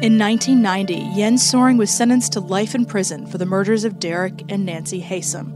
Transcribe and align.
In 0.00 0.16
1990, 0.16 1.16
Jens 1.16 1.42
Soering 1.42 1.76
was 1.76 1.90
sentenced 1.90 2.32
to 2.34 2.40
life 2.40 2.76
in 2.76 2.84
prison 2.84 3.26
for 3.26 3.36
the 3.36 3.44
murders 3.44 3.82
of 3.84 3.98
Derek 3.98 4.44
and 4.48 4.64
Nancy 4.64 5.02
Haysom. 5.02 5.50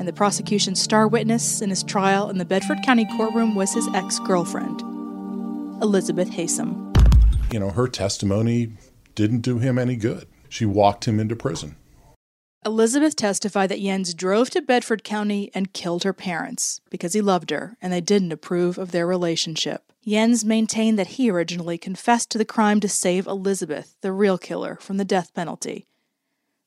And 0.00 0.08
the 0.08 0.12
prosecution's 0.12 0.82
star 0.82 1.06
witness 1.06 1.60
in 1.60 1.70
his 1.70 1.84
trial 1.84 2.28
in 2.28 2.38
the 2.38 2.44
Bedford 2.44 2.78
County 2.84 3.06
courtroom 3.16 3.54
was 3.54 3.72
his 3.72 3.86
ex 3.94 4.18
girlfriend, 4.18 4.80
Elizabeth 5.80 6.28
Haysom. 6.30 6.92
You 7.52 7.60
know, 7.60 7.70
her 7.70 7.86
testimony 7.86 8.72
didn't 9.14 9.42
do 9.42 9.60
him 9.60 9.78
any 9.78 9.94
good. 9.94 10.26
She 10.48 10.66
walked 10.66 11.04
him 11.04 11.20
into 11.20 11.36
prison. 11.36 11.76
Elizabeth 12.66 13.14
testified 13.14 13.68
that 13.68 13.80
Jens 13.80 14.12
drove 14.12 14.50
to 14.50 14.60
Bedford 14.60 15.04
County 15.04 15.52
and 15.54 15.72
killed 15.72 16.02
her 16.02 16.12
parents 16.12 16.80
because 16.90 17.12
he 17.12 17.20
loved 17.20 17.50
her 17.50 17.76
and 17.80 17.92
they 17.92 18.00
didn't 18.00 18.32
approve 18.32 18.76
of 18.76 18.90
their 18.90 19.06
relationship. 19.06 19.92
Jens 20.04 20.44
maintained 20.44 20.98
that 20.98 21.06
he 21.06 21.30
originally 21.30 21.78
confessed 21.78 22.28
to 22.30 22.38
the 22.38 22.44
crime 22.44 22.80
to 22.80 22.88
save 22.88 23.28
Elizabeth, 23.28 23.94
the 24.00 24.10
real 24.10 24.36
killer, 24.36 24.78
from 24.80 24.96
the 24.96 25.04
death 25.04 25.32
penalty. 25.32 25.86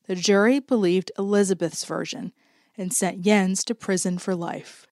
The 0.07 0.15
jury 0.15 0.61
believed 0.61 1.11
Elizabeth's 1.17 1.83
version 1.83 2.31
and 2.77 2.93
sent 2.93 3.21
Jens 3.21 3.65
to 3.65 3.75
prison 3.75 4.19
for 4.19 4.33
life. 4.35 4.87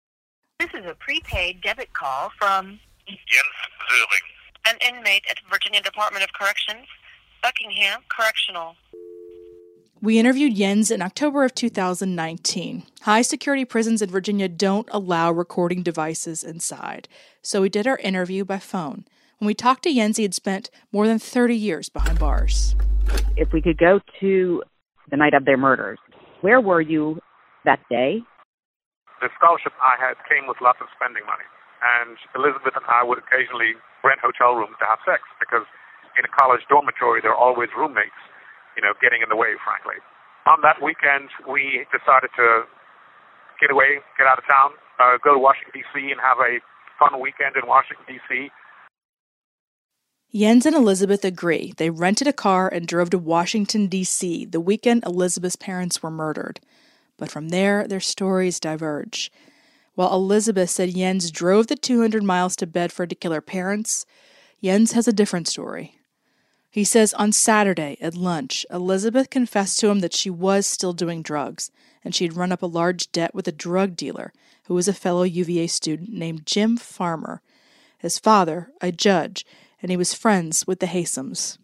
This 0.59 0.73
is 0.73 0.85
a 0.85 0.95
prepaid 0.95 1.61
debit 1.61 1.93
call 1.93 2.31
from 2.37 2.81
Jens 3.07 3.57
Soering, 3.87 4.75
an 4.75 4.93
inmate 4.93 5.23
at 5.29 5.37
Virginia 5.49 5.81
Department 5.81 6.25
of 6.25 6.33
Corrections, 6.33 6.85
Buckingham 7.41 8.01
Correctional. 8.09 8.75
We 9.99 10.19
interviewed 10.19 10.53
Jens 10.53 10.91
in 10.91 11.01
October 11.01 11.43
of 11.43 11.55
2019. 11.55 12.83
High 13.01 13.23
security 13.23 13.65
prisons 13.65 14.03
in 14.03 14.11
Virginia 14.11 14.47
don't 14.47 14.87
allow 14.91 15.31
recording 15.31 15.81
devices 15.81 16.43
inside, 16.43 17.09
so 17.41 17.63
we 17.63 17.69
did 17.69 17.87
our 17.87 17.97
interview 17.97 18.45
by 18.45 18.59
phone. 18.59 19.05
When 19.39 19.47
we 19.47 19.55
talked 19.55 19.83
to 19.83 19.93
Jens, 19.93 20.17
he 20.17 20.23
had 20.23 20.35
spent 20.35 20.69
more 20.91 21.07
than 21.07 21.17
30 21.17 21.55
years 21.55 21.89
behind 21.89 22.19
bars. 22.19 22.75
If 23.37 23.49
we 23.51 23.59
could 23.59 23.79
go 23.79 23.99
to 24.19 24.61
the 25.09 25.17
night 25.17 25.33
of 25.33 25.45
their 25.45 25.57
murders, 25.57 25.97
where 26.41 26.61
were 26.61 26.81
you 26.81 27.19
that 27.65 27.79
day? 27.89 28.21
The 29.19 29.29
scholarship 29.33 29.73
I 29.81 29.97
had 29.97 30.13
came 30.29 30.45
with 30.45 30.57
lots 30.61 30.77
of 30.79 30.93
spending 30.93 31.25
money, 31.25 31.49
and 31.81 32.17
Elizabeth 32.37 32.77
and 32.77 32.85
I 32.85 33.01
would 33.03 33.17
occasionally 33.17 33.73
rent 34.03 34.21
hotel 34.21 34.53
rooms 34.53 34.77
to 34.77 34.85
have 34.85 35.01
sex 35.09 35.25
because 35.41 35.65
in 36.21 36.25
a 36.25 36.29
college 36.37 36.61
dormitory 36.69 37.21
there 37.21 37.33
are 37.33 37.41
always 37.41 37.69
roommates 37.73 38.13
you 38.77 38.85
know, 38.85 38.93
getting 39.01 39.25
in 39.25 39.29
the 39.29 39.35
way, 39.35 39.57
frankly. 39.65 39.97
On 40.45 40.61
that 40.61 40.77
weekend, 40.79 41.33
we 41.49 41.83
decided 41.91 42.29
to 42.37 42.63
get 43.59 43.73
away, 43.73 43.99
get 44.17 44.29
out 44.29 44.37
of 44.37 44.45
town, 44.45 44.77
uh, 45.01 45.17
go 45.19 45.33
to 45.33 45.41
Washington, 45.41 45.73
D.C., 45.73 46.11
and 46.13 46.21
have 46.21 46.37
a 46.37 46.61
fun 47.01 47.19
weekend 47.19 47.57
in 47.57 47.67
Washington, 47.67 48.05
D.C. 48.07 48.49
Jens 50.33 50.65
and 50.65 50.75
Elizabeth 50.75 51.25
agree. 51.25 51.73
They 51.77 51.89
rented 51.89 52.27
a 52.27 52.33
car 52.33 52.69
and 52.69 52.87
drove 52.87 53.09
to 53.09 53.17
Washington, 53.17 53.87
D.C., 53.87 54.45
the 54.45 54.61
weekend 54.61 55.03
Elizabeth's 55.05 55.55
parents 55.55 56.03
were 56.03 56.11
murdered. 56.11 56.59
But 57.17 57.31
from 57.31 57.49
there, 57.49 57.87
their 57.87 57.99
stories 57.99 58.59
diverge. 58.59 59.31
While 59.95 60.13
Elizabeth 60.13 60.69
said 60.69 60.93
Jens 60.93 61.31
drove 61.31 61.67
the 61.67 61.75
200 61.75 62.23
miles 62.23 62.55
to 62.57 62.67
Bedford 62.67 63.09
to 63.09 63.15
kill 63.15 63.31
her 63.31 63.41
parents, 63.41 64.05
Jens 64.63 64.91
has 64.91 65.07
a 65.07 65.13
different 65.13 65.47
story. 65.47 65.96
He 66.77 66.83
says 66.83 67.11
on 67.15 67.31
Saturday 67.31 67.97
at 68.01 68.13
lunch, 68.13 68.63
Elizabeth 68.69 69.31
confessed 69.31 69.79
to 69.79 69.89
him 69.89 69.97
that 70.01 70.13
she 70.13 70.29
was 70.29 70.67
still 70.67 70.93
doing 70.93 71.23
drugs 71.23 71.71
and 72.05 72.13
she 72.13 72.23
had 72.23 72.37
run 72.37 72.51
up 72.51 72.61
a 72.61 72.69
large 72.69 73.11
debt 73.11 73.33
with 73.33 73.47
a 73.47 73.51
drug 73.51 73.95
dealer 73.95 74.31
who 74.65 74.75
was 74.75 74.87
a 74.87 74.93
fellow 74.93 75.23
UVA 75.23 75.65
student 75.65 76.13
named 76.13 76.45
Jim 76.45 76.77
Farmer. 76.77 77.41
His 77.97 78.19
father, 78.19 78.69
a 78.79 78.91
judge, 78.91 79.43
and 79.81 79.89
he 79.89 79.97
was 79.97 80.13
friends 80.13 80.67
with 80.67 80.77
the 80.77 80.85
Haysoms. 80.85 81.57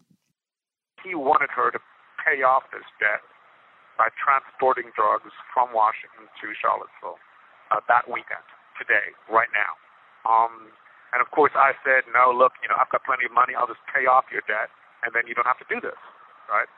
He 1.04 1.14
wanted 1.14 1.50
her 1.54 1.70
to 1.70 1.78
pay 2.26 2.42
off 2.42 2.64
this 2.72 2.82
debt 2.98 3.22
by 3.96 4.08
transporting 4.18 4.90
drugs 4.98 5.30
from 5.54 5.70
Washington 5.72 6.26
to 6.42 6.46
Charlottesville 6.58 7.22
uh, 7.70 7.78
that 7.86 8.10
weekend, 8.10 8.42
today, 8.76 9.14
right 9.30 9.54
now. 9.54 9.78
Um, 10.26 10.74
and 11.14 11.22
of 11.22 11.30
course, 11.30 11.52
I 11.54 11.70
said, 11.86 12.02
no, 12.10 12.34
look, 12.34 12.58
you 12.66 12.68
know, 12.68 12.74
I've 12.82 12.90
got 12.90 13.06
plenty 13.06 13.26
of 13.26 13.30
money. 13.30 13.54
I'll 13.54 13.70
just 13.70 13.86
pay 13.94 14.10
off 14.10 14.26
your 14.34 14.42
debt 14.50 14.74
and 15.04 15.12
then 15.12 15.28
you 15.28 15.36
don't 15.36 15.46
have 15.46 15.60
to 15.60 15.68
do 15.68 15.78
this, 15.78 15.98
right? 16.48 16.68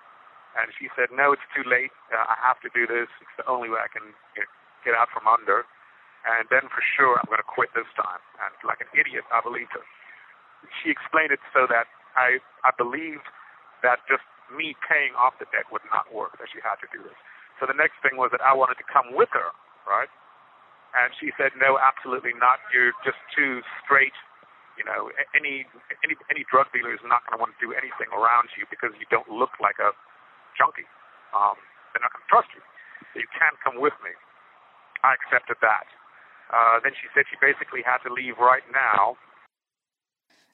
And 0.59 0.72
she 0.75 0.91
said, 0.97 1.12
no, 1.12 1.31
it's 1.37 1.44
too 1.53 1.62
late. 1.62 1.92
Uh, 2.10 2.26
I 2.26 2.37
have 2.42 2.59
to 2.64 2.70
do 2.72 2.88
this. 2.88 3.06
It's 3.22 3.37
the 3.38 3.47
only 3.47 3.70
way 3.70 3.78
I 3.78 3.91
can 3.92 4.16
you 4.34 4.42
know, 4.42 4.50
get 4.82 4.92
out 4.97 5.12
from 5.12 5.28
under. 5.28 5.62
And 6.26 6.50
then 6.50 6.66
for 6.72 6.82
sure, 6.82 7.20
I'm 7.20 7.28
going 7.31 7.42
to 7.42 7.47
quit 7.47 7.70
this 7.76 7.86
time. 7.94 8.19
And 8.42 8.50
like 8.66 8.82
an 8.82 8.91
idiot, 8.97 9.22
I 9.31 9.44
believed 9.44 9.76
her. 9.76 9.84
She 10.82 10.91
explained 10.91 11.31
it 11.31 11.44
so 11.54 11.69
that 11.70 11.86
I, 12.19 12.42
I 12.66 12.75
believed 12.75 13.28
that 13.84 14.03
just 14.10 14.25
me 14.50 14.75
paying 14.82 15.15
off 15.15 15.38
the 15.38 15.47
debt 15.53 15.69
would 15.70 15.84
not 15.92 16.10
work, 16.10 16.34
that 16.41 16.48
she 16.50 16.59
had 16.65 16.81
to 16.82 16.88
do 16.91 17.04
this. 17.04 17.15
So 17.60 17.69
the 17.69 17.76
next 17.76 18.00
thing 18.00 18.19
was 18.19 18.32
that 18.32 18.42
I 18.42 18.56
wanted 18.56 18.81
to 18.81 18.86
come 18.88 19.12
with 19.12 19.31
her, 19.36 19.53
right? 19.84 20.10
And 20.97 21.12
she 21.20 21.31
said, 21.36 21.53
no, 21.60 21.76
absolutely 21.76 22.32
not. 22.32 22.65
You're 22.72 22.97
just 23.04 23.20
too 23.36 23.60
straight 23.84 24.16
you 24.76 24.84
know, 24.84 25.10
any 25.34 25.64
any 26.04 26.14
any 26.31 26.44
drug 26.48 26.69
dealer 26.72 26.92
is 26.92 27.03
not 27.04 27.25
going 27.26 27.37
to 27.37 27.41
want 27.41 27.56
to 27.56 27.60
do 27.60 27.72
anything 27.72 28.12
around 28.12 28.53
you 28.56 28.69
because 28.69 28.92
you 29.00 29.09
don't 29.10 29.28
look 29.28 29.56
like 29.60 29.81
a 29.81 29.92
junkie. 30.56 30.88
Um, 31.32 31.56
they're 31.92 32.04
not 32.04 32.12
going 32.12 32.25
to 32.25 32.31
trust 32.31 32.53
you. 32.53 32.62
You 33.16 33.28
can't 33.32 33.56
come 33.65 33.81
with 33.81 33.97
me. 34.04 34.12
I 35.03 35.16
accepted 35.16 35.56
that. 35.65 35.88
Uh, 36.53 36.78
then 36.84 36.92
she 36.92 37.09
said 37.16 37.25
she 37.28 37.36
basically 37.41 37.82
had 37.82 37.98
to 38.06 38.12
leave 38.12 38.38
right 38.38 38.65
now. 38.72 39.16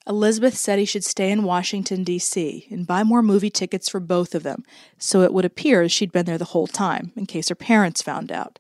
Elizabeth 0.07 0.57
said 0.57 0.79
he 0.79 0.85
should 0.85 1.05
stay 1.05 1.31
in 1.31 1.45
Washington, 1.45 2.03
D.C., 2.03 2.67
and 2.71 2.89
buy 2.89 3.05
more 3.05 3.23
movie 3.23 3.51
tickets 3.51 3.89
for 3.89 4.01
both 4.01 4.35
of 4.35 4.43
them, 4.43 4.65
so 4.99 5.23
it 5.23 5.33
would 5.33 5.45
appear 5.45 5.89
she'd 5.89 6.11
been 6.11 6.27
there 6.27 6.39
the 6.39 6.47
whole 6.47 6.67
time, 6.67 7.13
in 7.15 7.25
case 7.25 7.49
her 7.51 7.55
parents 7.55 8.03
found 8.03 8.33
out. 8.33 8.59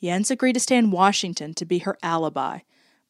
Jens 0.00 0.30
agreed 0.30 0.54
to 0.54 0.60
stay 0.60 0.78
in 0.78 0.90
Washington 0.90 1.52
to 1.54 1.66
be 1.66 1.80
her 1.80 1.98
alibi 2.02 2.60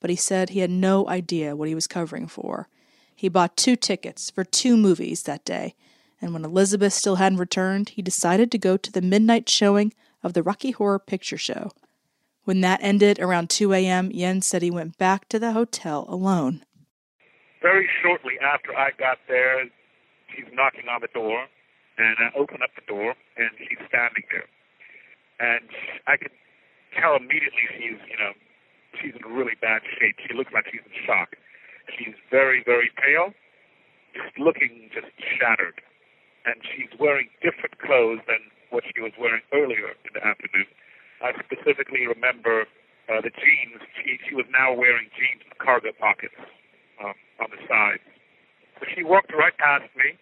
but 0.00 0.10
he 0.10 0.16
said 0.16 0.50
he 0.50 0.60
had 0.60 0.70
no 0.70 1.08
idea 1.08 1.56
what 1.56 1.68
he 1.68 1.74
was 1.74 1.86
covering 1.86 2.26
for. 2.26 2.68
He 3.14 3.28
bought 3.28 3.56
two 3.56 3.76
tickets 3.76 4.30
for 4.30 4.44
two 4.44 4.76
movies 4.76 5.24
that 5.24 5.44
day, 5.44 5.74
and 6.20 6.32
when 6.32 6.44
Elizabeth 6.44 6.92
still 6.92 7.16
hadn't 7.16 7.38
returned, 7.38 7.90
he 7.90 8.02
decided 8.02 8.50
to 8.52 8.58
go 8.58 8.76
to 8.76 8.92
the 8.92 9.02
midnight 9.02 9.48
showing 9.48 9.92
of 10.22 10.32
the 10.32 10.42
Rocky 10.42 10.70
Horror 10.70 10.98
Picture 10.98 11.38
Show. 11.38 11.70
When 12.44 12.60
that 12.62 12.80
ended 12.82 13.18
around 13.18 13.50
2 13.50 13.72
a.m., 13.72 14.10
Jens 14.10 14.46
said 14.46 14.62
he 14.62 14.70
went 14.70 14.98
back 14.98 15.28
to 15.28 15.38
the 15.38 15.52
hotel 15.52 16.06
alone. 16.08 16.64
Very 17.60 17.88
shortly 18.02 18.34
after 18.40 18.74
I 18.76 18.90
got 18.98 19.18
there, 19.28 19.64
she's 20.34 20.46
knocking 20.52 20.88
on 20.88 21.00
the 21.00 21.08
door, 21.12 21.46
and 21.98 22.16
I 22.18 22.38
open 22.38 22.62
up 22.62 22.70
the 22.74 22.86
door, 22.86 23.14
and 23.36 23.50
she's 23.58 23.78
standing 23.88 24.24
there. 24.30 24.46
And 25.40 25.68
I 26.06 26.16
could 26.16 26.30
tell 26.98 27.16
immediately 27.16 27.66
she's, 27.76 27.98
you 28.10 28.16
know, 28.18 28.32
she's 29.00 29.14
in 29.14 29.24
really 29.30 29.56
bad 29.60 29.82
shape. 29.98 30.16
She 30.22 30.34
looks 30.34 30.52
like 30.52 30.66
she's 30.70 30.84
in 30.84 30.94
shock. 31.06 31.34
She's 31.96 32.14
very, 32.30 32.62
very 32.64 32.90
pale, 33.00 33.32
just 34.12 34.36
looking 34.38 34.90
just 34.92 35.08
shattered. 35.18 35.80
And 36.44 36.60
she's 36.64 36.90
wearing 36.98 37.28
different 37.42 37.78
clothes 37.80 38.20
than 38.28 38.40
what 38.70 38.84
she 38.84 39.00
was 39.00 39.12
wearing 39.18 39.42
earlier 39.52 39.96
in 40.04 40.12
the 40.12 40.24
afternoon. 40.24 40.68
I 41.20 41.32
specifically 41.40 42.06
remember 42.06 42.64
uh, 43.08 43.20
the 43.20 43.32
jeans. 43.32 43.80
She, 44.00 44.18
she 44.28 44.34
was 44.34 44.46
now 44.52 44.72
wearing 44.72 45.08
jeans 45.16 45.42
with 45.48 45.58
cargo 45.58 45.92
pockets 45.98 46.36
um, 47.02 47.16
on 47.40 47.48
the 47.50 47.60
sides. 47.66 48.04
So 48.80 48.86
she 48.94 49.02
walked 49.02 49.32
right 49.34 49.56
past 49.58 49.90
me 49.96 50.14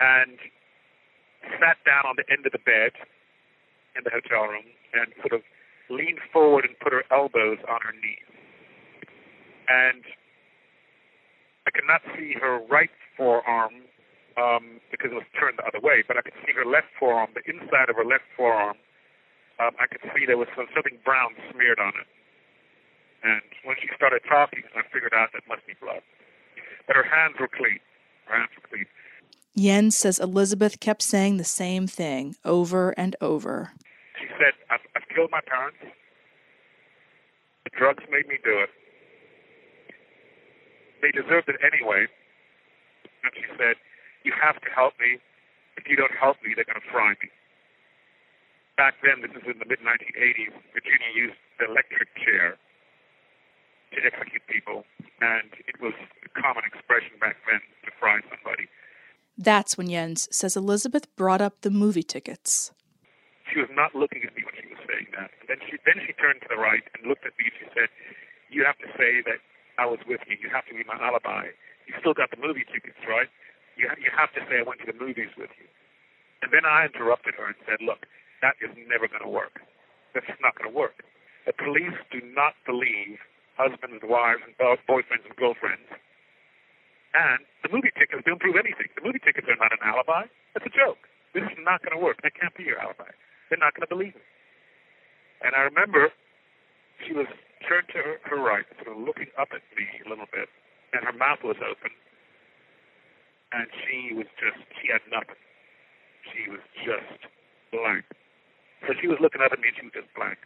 and 0.00 0.38
sat 1.58 1.80
down 1.84 2.06
on 2.06 2.14
the 2.16 2.26
end 2.30 2.46
of 2.46 2.52
the 2.52 2.62
bed 2.62 2.94
in 3.96 4.04
the 4.04 4.12
hotel 4.14 4.46
room 4.46 4.68
and 4.94 5.10
sort 5.20 5.34
of 5.34 5.42
leaned 5.90 6.20
forward 6.32 6.64
and 6.64 6.78
put 6.78 6.92
her 6.92 7.04
elbows 7.10 7.58
on 7.68 7.80
her 7.82 7.92
knees. 7.92 8.28
And 9.68 10.04
I 11.66 11.70
could 11.70 11.86
not 11.86 12.00
see 12.16 12.34
her 12.40 12.60
right 12.70 12.90
forearm 13.16 13.84
um, 14.40 14.80
because 14.90 15.10
it 15.12 15.18
was 15.18 15.28
turned 15.38 15.58
the 15.58 15.66
other 15.66 15.80
way, 15.80 16.02
but 16.06 16.16
I 16.16 16.22
could 16.22 16.36
see 16.46 16.52
her 16.54 16.64
left 16.64 16.88
forearm, 16.98 17.30
the 17.34 17.44
inside 17.44 17.90
of 17.90 17.96
her 17.96 18.04
left 18.04 18.24
forearm. 18.36 18.76
Um, 19.58 19.74
I 19.80 19.86
could 19.86 20.00
see 20.14 20.24
there 20.24 20.38
was 20.38 20.48
some, 20.56 20.66
something 20.72 20.96
brown 21.04 21.34
smeared 21.52 21.80
on 21.80 21.92
it. 21.98 22.06
And 23.24 23.42
when 23.64 23.76
she 23.82 23.88
started 23.96 24.22
talking, 24.28 24.62
I 24.76 24.82
figured 24.92 25.12
out 25.12 25.30
that 25.34 25.42
must 25.48 25.66
be 25.66 25.74
blood. 25.80 26.00
But 26.86 26.96
her 26.96 27.02
hands 27.02 27.34
were 27.40 27.48
clean. 27.48 27.80
Her 28.26 28.38
hands 28.38 28.50
were 28.54 28.68
clean. 28.68 28.86
Jens 29.56 29.96
says 29.96 30.20
Elizabeth 30.20 30.78
kept 30.78 31.02
saying 31.02 31.36
the 31.36 31.44
same 31.44 31.88
thing 31.88 32.36
over 32.44 32.90
and 32.90 33.16
over. 33.20 33.72
Said, 34.38 34.54
I've, 34.70 34.86
I've 34.94 35.08
killed 35.10 35.34
my 35.34 35.42
parents. 35.42 35.82
The 37.66 37.72
drugs 37.74 38.06
made 38.06 38.30
me 38.30 38.38
do 38.38 38.54
it. 38.62 38.70
They 41.02 41.10
deserved 41.10 41.50
it 41.50 41.58
anyway. 41.58 42.06
And 43.26 43.32
she 43.34 43.50
said, 43.58 43.76
You 44.22 44.32
have 44.38 44.62
to 44.62 44.70
help 44.70 44.94
me. 45.02 45.18
If 45.76 45.86
you 45.90 45.94
don't 45.98 46.14
help 46.14 46.38
me, 46.42 46.54
they're 46.54 46.66
going 46.66 46.80
to 46.80 46.90
fry 46.90 47.18
me. 47.22 47.30
Back 48.78 48.94
then, 49.02 49.22
this 49.22 49.34
is 49.34 49.42
in 49.42 49.58
the 49.58 49.66
mid 49.66 49.82
1980s, 49.82 50.54
Virginia 50.70 51.10
used 51.14 51.38
the 51.58 51.66
electric 51.66 52.14
chair 52.14 52.58
to 53.92 53.98
execute 54.04 54.42
people, 54.46 54.84
and 55.20 55.50
it 55.66 55.80
was 55.80 55.94
a 56.22 56.40
common 56.40 56.62
expression 56.64 57.18
back 57.20 57.36
then 57.50 57.58
to 57.84 57.90
fry 57.98 58.20
somebody. 58.30 58.68
That's 59.36 59.78
when 59.78 59.88
Jens 59.88 60.28
says 60.30 60.56
Elizabeth 60.56 61.06
brought 61.16 61.40
up 61.40 61.60
the 61.62 61.70
movie 61.70 62.02
tickets. 62.02 62.72
She 63.58 63.66
was 63.66 63.74
not 63.74 63.90
looking 63.90 64.22
at 64.22 64.30
me 64.38 64.46
when 64.46 64.54
she 64.54 64.70
was 64.70 64.78
saying 64.86 65.10
that. 65.18 65.34
And 65.42 65.50
then 65.50 65.58
she 65.66 65.82
then 65.82 65.98
she 66.06 66.14
turned 66.14 66.46
to 66.46 66.48
the 66.48 66.54
right 66.54 66.86
and 66.94 67.10
looked 67.10 67.26
at 67.26 67.34
me. 67.42 67.50
And 67.50 67.56
she 67.58 67.66
said, 67.74 67.90
"You 68.54 68.62
have 68.62 68.78
to 68.78 68.86
say 68.94 69.18
that 69.26 69.42
I 69.82 69.86
was 69.90 69.98
with 70.06 70.22
you. 70.30 70.38
You 70.38 70.46
have 70.54 70.62
to 70.70 70.74
be 70.78 70.86
my 70.86 70.94
alibi. 70.94 71.50
You 71.90 71.98
still 71.98 72.14
got 72.14 72.30
the 72.30 72.38
movie 72.38 72.62
tickets, 72.70 73.02
right? 73.02 73.26
You 73.74 73.90
ha- 73.90 73.98
you 73.98 74.14
have 74.14 74.30
to 74.38 74.46
say 74.46 74.62
I 74.62 74.62
went 74.62 74.78
to 74.86 74.86
the 74.86 74.94
movies 74.94 75.34
with 75.34 75.50
you." 75.58 75.66
And 76.46 76.54
then 76.54 76.62
I 76.62 76.86
interrupted 76.86 77.34
her 77.34 77.50
and 77.50 77.58
said, 77.66 77.82
"Look, 77.82 78.06
that 78.46 78.54
is 78.62 78.70
never 78.86 79.10
going 79.10 79.26
to 79.26 79.28
work. 79.28 79.58
That's 80.14 80.30
not 80.38 80.54
going 80.54 80.70
to 80.70 80.76
work. 80.78 81.02
The 81.50 81.52
police 81.52 81.98
do 82.14 82.22
not 82.22 82.54
believe 82.62 83.18
husbands, 83.58 84.06
wives, 84.06 84.46
and 84.46 84.54
boyfriends 84.86 85.26
and 85.26 85.34
girlfriends. 85.34 85.90
And 87.12 87.42
the 87.66 87.74
movie 87.74 87.90
tickets 87.98 88.22
don't 88.22 88.38
prove 88.38 88.54
anything. 88.54 88.86
The 88.94 89.02
movie 89.02 89.18
tickets 89.18 89.50
are 89.50 89.58
not 89.58 89.72
an 89.74 89.82
alibi. 89.82 90.30
That's 90.54 90.66
a 90.66 90.70
joke. 90.70 91.10
This 91.34 91.42
is 91.42 91.58
not 91.58 91.82
going 91.82 91.98
to 91.98 91.98
work. 91.98 92.22
That 92.22 92.38
can't 92.38 92.54
be 92.54 92.62
your 92.62 92.78
alibi. 92.78 93.10
They're 93.48 93.58
not 93.58 93.74
going 93.74 93.86
to 93.86 93.92
believe 93.92 94.14
it. 94.16 94.28
And 95.44 95.54
I 95.54 95.64
remember 95.64 96.10
she 97.06 97.12
was 97.12 97.26
turned 97.68 97.88
to 97.94 97.98
her, 97.98 98.14
her 98.24 98.40
right, 98.40 98.66
sort 98.82 98.96
of 98.96 99.02
looking 99.02 99.30
up 99.38 99.48
at 99.54 99.62
me 99.76 99.86
a 100.04 100.08
little 100.08 100.28
bit, 100.32 100.48
and 100.92 101.04
her 101.04 101.12
mouth 101.14 101.40
was 101.44 101.56
open. 101.62 101.92
And 103.52 103.66
she 103.72 104.12
was 104.14 104.26
just, 104.36 104.60
she 104.82 104.92
had 104.92 105.00
nothing. 105.08 105.38
She 106.34 106.50
was 106.50 106.60
just 106.84 107.24
blank. 107.72 108.04
So 108.86 108.94
she 109.00 109.08
was 109.08 109.18
looking 109.20 109.40
up 109.40 109.52
at 109.52 109.60
me, 109.60 109.72
and 109.72 109.76
she 109.78 109.86
was 109.88 109.96
just 110.04 110.12
blank. 110.14 110.38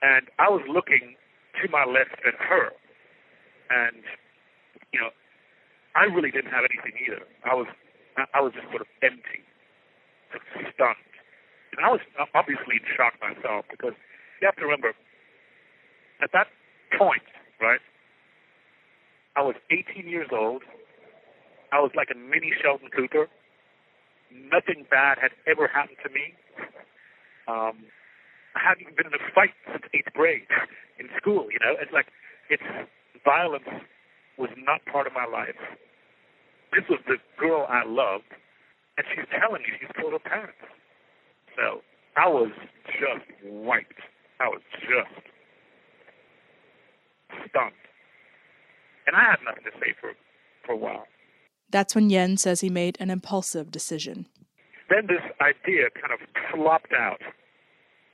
And 0.00 0.26
I 0.38 0.48
was 0.48 0.62
looking 0.66 1.14
to 1.60 1.68
my 1.68 1.84
left 1.84 2.16
at 2.26 2.34
her. 2.38 2.72
And, 3.70 4.02
you 4.92 5.00
know, 5.00 5.10
I 5.94 6.08
really 6.08 6.30
didn't 6.30 6.50
have 6.50 6.64
anything 6.64 6.96
either. 7.04 7.22
I 7.44 7.54
was, 7.54 7.68
I 8.16 8.40
was 8.40 8.52
just 8.56 8.66
sort 8.72 8.80
of 8.80 8.88
empty, 9.02 9.44
stunned. 10.72 11.11
And 11.76 11.84
I 11.84 11.90
was 11.90 12.00
obviously 12.34 12.76
in 12.80 12.86
shock 12.96 13.14
myself 13.20 13.64
because 13.70 13.96
you 14.40 14.46
have 14.46 14.56
to 14.56 14.64
remember, 14.64 14.92
at 16.20 16.30
that 16.32 16.48
point, 16.98 17.24
right, 17.60 17.80
I 19.36 19.42
was 19.42 19.56
18 19.70 20.08
years 20.08 20.28
old. 20.32 20.62
I 21.72 21.80
was 21.80 21.90
like 21.96 22.08
a 22.12 22.18
mini 22.18 22.52
Sheldon 22.60 22.90
Cooper. 22.94 23.28
Nothing 24.30 24.84
bad 24.90 25.16
had 25.20 25.32
ever 25.48 25.68
happened 25.68 25.96
to 26.04 26.10
me. 26.12 26.36
Um, 27.48 27.88
I 28.54 28.60
hadn't 28.60 28.82
even 28.84 28.94
been 28.94 29.08
in 29.08 29.16
a 29.16 29.24
fight 29.32 29.56
since 29.72 29.84
eighth 29.94 30.12
grade 30.12 30.48
in 31.00 31.08
school. 31.16 31.48
You 31.48 31.58
know, 31.64 31.72
it's 31.80 31.92
like 31.92 32.12
it's 32.50 32.62
violence 33.24 33.68
was 34.36 34.50
not 34.56 34.84
part 34.84 35.06
of 35.06 35.12
my 35.12 35.24
life. 35.24 35.56
This 36.72 36.84
was 36.88 37.00
the 37.06 37.16
girl 37.40 37.66
I 37.68 37.84
loved, 37.84 38.32
and 38.96 39.04
she's 39.12 39.28
telling 39.32 39.62
me 39.62 39.68
she's 39.80 39.92
killed 39.96 40.12
her 40.12 40.24
parents. 40.24 40.60
So 41.56 41.82
I 42.16 42.28
was 42.28 42.50
just 42.86 43.26
wiped. 43.44 44.00
I 44.40 44.48
was 44.48 44.62
just 44.80 45.26
stunned, 47.48 47.72
and 49.06 49.16
I 49.16 49.22
had 49.30 49.38
nothing 49.44 49.64
to 49.64 49.70
say 49.78 49.94
for 50.00 50.12
for 50.66 50.72
a 50.72 50.76
while. 50.76 51.06
That's 51.70 51.94
when 51.94 52.10
Jens 52.10 52.42
says 52.42 52.60
he 52.60 52.68
made 52.68 52.96
an 53.00 53.10
impulsive 53.10 53.70
decision. 53.70 54.26
Then 54.90 55.06
this 55.06 55.24
idea 55.40 55.88
kind 55.90 56.12
of 56.12 56.20
flopped 56.52 56.92
out 56.92 57.22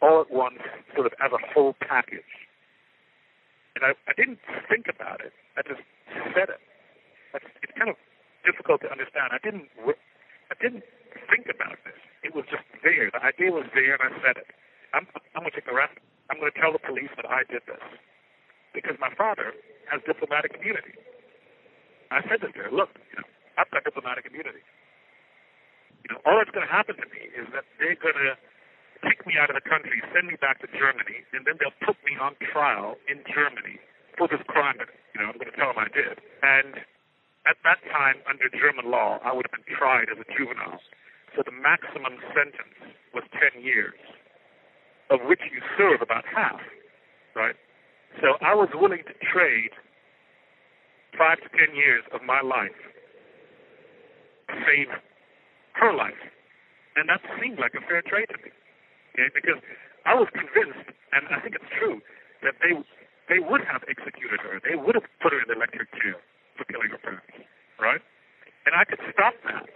all 0.01 0.21
at 0.21 0.31
once, 0.31 0.63
sort 0.95 1.07
of 1.07 1.13
as 1.21 1.33
a 1.33 1.53
whole 1.53 1.75
package. 1.81 2.47
And 3.75 3.85
I, 3.85 3.91
I 4.07 4.15
didn't 4.17 4.39
think 4.69 4.87
about 4.89 5.21
it. 5.21 5.33
I 5.57 5.63
just 5.63 5.83
said 6.35 6.51
it. 6.51 6.61
That's, 7.33 7.45
it's 7.63 7.73
kind 7.77 7.91
of 7.91 7.97
difficult 8.47 8.81
to 8.83 8.91
understand. 8.91 9.33
I 9.33 9.39
didn't. 9.43 9.69
I 10.51 10.55
didn't 10.63 10.85
think 11.31 11.49
about 11.49 11.79
this. 11.85 11.99
It 12.23 12.35
was 12.35 12.45
just 12.51 12.67
there. 12.83 13.11
The 13.13 13.23
idea 13.23 13.51
was 13.53 13.69
there, 13.73 13.97
and 13.97 14.03
I 14.03 14.11
said 14.23 14.37
it. 14.41 14.49
I'm, 14.95 15.07
I'm 15.37 15.45
going 15.45 15.53
to 15.53 15.57
take 15.57 15.69
the 15.69 15.77
rest. 15.77 15.97
I'm 16.29 16.41
going 16.41 16.53
to 16.53 16.59
tell 16.59 16.73
the 16.73 16.83
police 16.83 17.13
that 17.17 17.29
I 17.29 17.45
did 17.49 17.65
this 17.65 17.83
because 18.77 18.97
my 19.01 19.13
father 19.17 19.53
has 19.89 20.01
diplomatic 20.05 20.57
immunity. 20.57 20.97
I 22.13 22.25
said 22.29 22.41
this 22.41 22.53
there. 22.57 22.73
Look, 22.73 22.93
you 23.13 23.21
know, 23.21 23.29
I've 23.57 23.71
got 23.73 23.85
diplomatic 23.85 24.29
immunity. 24.29 24.65
You 26.05 26.17
know, 26.17 26.21
all 26.25 26.41
that's 26.41 26.53
going 26.53 26.65
to 26.65 26.73
happen 26.73 26.97
to 26.97 27.09
me 27.13 27.33
is 27.37 27.49
that 27.53 27.65
they're 27.81 27.99
going 27.99 28.17
to 28.17 28.37
kick 29.05 29.25
me 29.29 29.37
out 29.39 29.53
of 29.53 29.57
the 29.57 29.65
country, 29.65 30.01
send 30.13 30.27
me 30.29 30.37
back 30.41 30.61
to 30.65 30.69
Germany, 30.73 31.23
and 31.33 31.45
then 31.45 31.61
they'll 31.61 31.77
put 31.85 31.97
me 32.05 32.17
on 32.19 32.35
trial 32.41 32.97
in 33.07 33.21
Germany 33.29 33.79
for 34.17 34.27
this 34.27 34.43
crime 34.49 34.77
that 34.83 34.91
you 35.15 35.23
know 35.23 35.31
I'm 35.31 35.39
going 35.39 35.51
to 35.53 35.57
tell 35.57 35.71
them 35.71 35.79
I 35.79 35.91
did. 35.93 36.19
And 36.43 36.83
at 37.49 37.57
that 37.65 37.81
time, 37.89 38.21
under 38.29 38.53
German 38.53 38.93
law, 38.93 39.17
I 39.25 39.33
would 39.33 39.49
have 39.49 39.57
been 39.57 39.65
tried 39.73 40.13
as 40.13 40.21
a 40.21 40.29
juvenile. 40.29 40.85
So 41.33 41.41
the 41.41 41.57
maximum 41.57 42.21
sentence 42.37 42.77
was 43.17 43.25
10 43.33 43.65
years, 43.65 43.97
of 45.09 45.25
which 45.25 45.41
you 45.49 45.65
serve 45.81 46.05
about 46.05 46.29
half, 46.29 46.61
right? 47.33 47.57
So 48.21 48.37
I 48.45 48.53
was 48.55 48.69
willing 48.77 49.01
to 49.09 49.15
trade 49.25 49.73
five 51.17 51.41
to 51.41 51.49
10 51.49 51.73
years 51.73 52.05
of 52.13 52.21
my 52.21 52.45
life 52.45 52.77
to 54.53 54.55
save 54.69 54.93
her 55.81 55.93
life. 55.97 56.21
And 56.97 57.09
that 57.09 57.25
seemed 57.41 57.59
like 57.59 57.73
a 57.73 57.83
fair 57.89 58.05
trade 58.05 58.29
to 58.29 58.39
me. 58.45 58.53
Okay? 59.17 59.33
Because 59.33 59.61
I 60.05 60.13
was 60.13 60.29
convinced, 60.37 60.85
and 61.17 61.25
I 61.33 61.41
think 61.41 61.57
it's 61.57 61.73
true, 61.81 62.05
that 62.45 62.61
they 62.61 62.77
they 63.29 63.45
would 63.45 63.61
have 63.69 63.85
executed 63.85 64.41
her. 64.41 64.57
They 64.65 64.73
would 64.73 64.97
have 64.97 65.05
put 65.21 65.37
her 65.37 65.41
in 65.41 65.53
the 65.53 65.57
electric 65.61 65.93
chair 66.01 66.17
for 66.59 66.65
killing 66.65 66.91
her 66.91 66.99
parents, 66.99 67.31
right? 67.81 68.03
And 68.67 68.75
I 68.75 68.85
could 68.85 68.99
stop 69.15 69.35
that. 69.47 69.71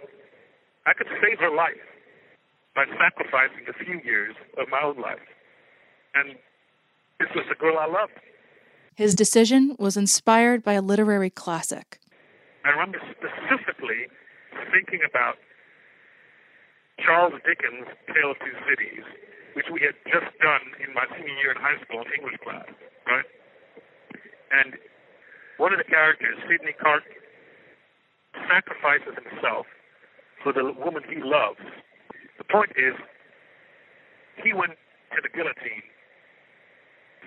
I 0.85 0.93
could 0.93 1.07
save 1.23 1.39
her 1.39 1.49
life 1.49 1.81
by 2.75 2.85
sacrificing 2.99 3.65
a 3.69 3.73
few 3.73 4.01
years 4.03 4.35
of 4.59 4.67
my 4.69 4.81
own 4.83 4.99
life. 4.99 5.23
And 6.13 6.35
this 7.19 7.29
was 7.33 7.45
the 7.47 7.55
girl 7.55 7.79
I 7.79 7.87
loved. 7.87 8.19
His 8.95 9.15
decision 9.15 9.75
was 9.79 9.97
inspired 9.97 10.63
by 10.63 10.73
a 10.73 10.81
literary 10.81 11.29
classic. 11.29 11.99
I 12.65 12.69
remember 12.69 12.99
specifically 13.15 14.11
thinking 14.71 14.99
about 15.09 15.35
Charles 16.99 17.33
Dickens' 17.47 17.87
Tale 18.13 18.31
of 18.31 18.37
Two 18.39 18.53
Cities 18.69 19.03
which 19.53 19.69
we 19.71 19.81
had 19.81 19.93
just 20.09 20.29
done 20.41 20.65
in 20.81 20.93
my 20.93 21.05
senior 21.13 21.33
year 21.41 21.53
in 21.53 21.57
high 21.61 21.77
school 21.85 22.01
in 22.01 22.09
English 22.17 22.37
class, 22.41 22.65
right? 23.05 23.25
And 24.51 24.77
one 25.57 25.71
of 25.71 25.79
the 25.79 25.87
characters, 25.87 26.37
Sidney 26.49 26.73
Cart, 26.73 27.03
sacrifices 28.49 29.13
himself 29.15 29.65
for 30.41 30.51
the 30.51 30.73
woman 30.73 31.03
he 31.07 31.21
loves. 31.21 31.61
The 32.37 32.47
point 32.49 32.71
is, 32.75 32.97
he 34.41 34.53
went 34.53 34.73
to 35.13 35.19
the 35.21 35.29
guillotine 35.29 35.85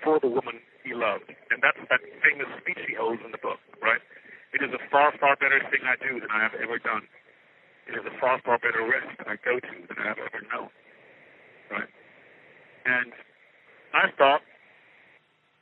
for 0.03 0.19
the 0.19 0.27
woman 0.27 0.59
he 0.83 0.93
loved. 0.93 1.31
And 1.51 1.63
that's 1.63 1.79
that 1.89 2.03
famous 2.21 2.51
speech 2.61 2.79
he 2.87 2.93
holds 2.93 3.23
in 3.23 3.31
the 3.31 3.41
book, 3.41 3.59
right? 3.81 4.03
It 4.53 4.63
is 4.63 4.71
a 4.71 4.81
far, 4.91 5.11
far 5.19 5.35
better 5.35 5.59
thing 5.71 5.83
I 5.83 5.95
do 5.99 6.19
than 6.19 6.31
I 6.31 6.43
have 6.43 6.55
ever 6.59 6.79
done. 6.79 7.07
It 7.87 7.95
is 7.95 8.03
a 8.03 8.15
far, 8.19 8.39
far 8.43 8.59
better 8.59 8.83
rest 8.83 9.15
I 9.23 9.39
go 9.39 9.59
to 9.59 9.75
than 9.87 9.97
I 9.99 10.07
have 10.07 10.19
ever 10.19 10.43
known. 10.51 10.69
Right? 11.71 11.91
And 12.85 13.11
I 13.95 14.11
thought 14.17 14.41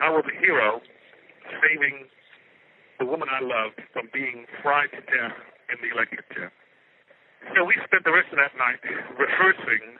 I 0.01 0.09
was 0.09 0.25
a 0.25 0.35
hero 0.37 0.81
saving 1.61 2.09
the 2.99 3.05
woman 3.05 3.27
I 3.27 3.43
loved 3.43 3.81
from 3.91 4.09
being 4.13 4.45
fried 4.63 4.91
to 4.95 5.01
death 5.03 5.37
in 5.71 5.77
the 5.83 5.89
electric 5.91 6.27
chair. 6.31 6.51
So 7.53 7.63
we 7.67 7.77
spent 7.85 8.03
the 8.07 8.15
rest 8.15 8.31
of 8.33 8.39
that 8.41 8.55
night 8.57 8.81
rehearsing 9.19 9.99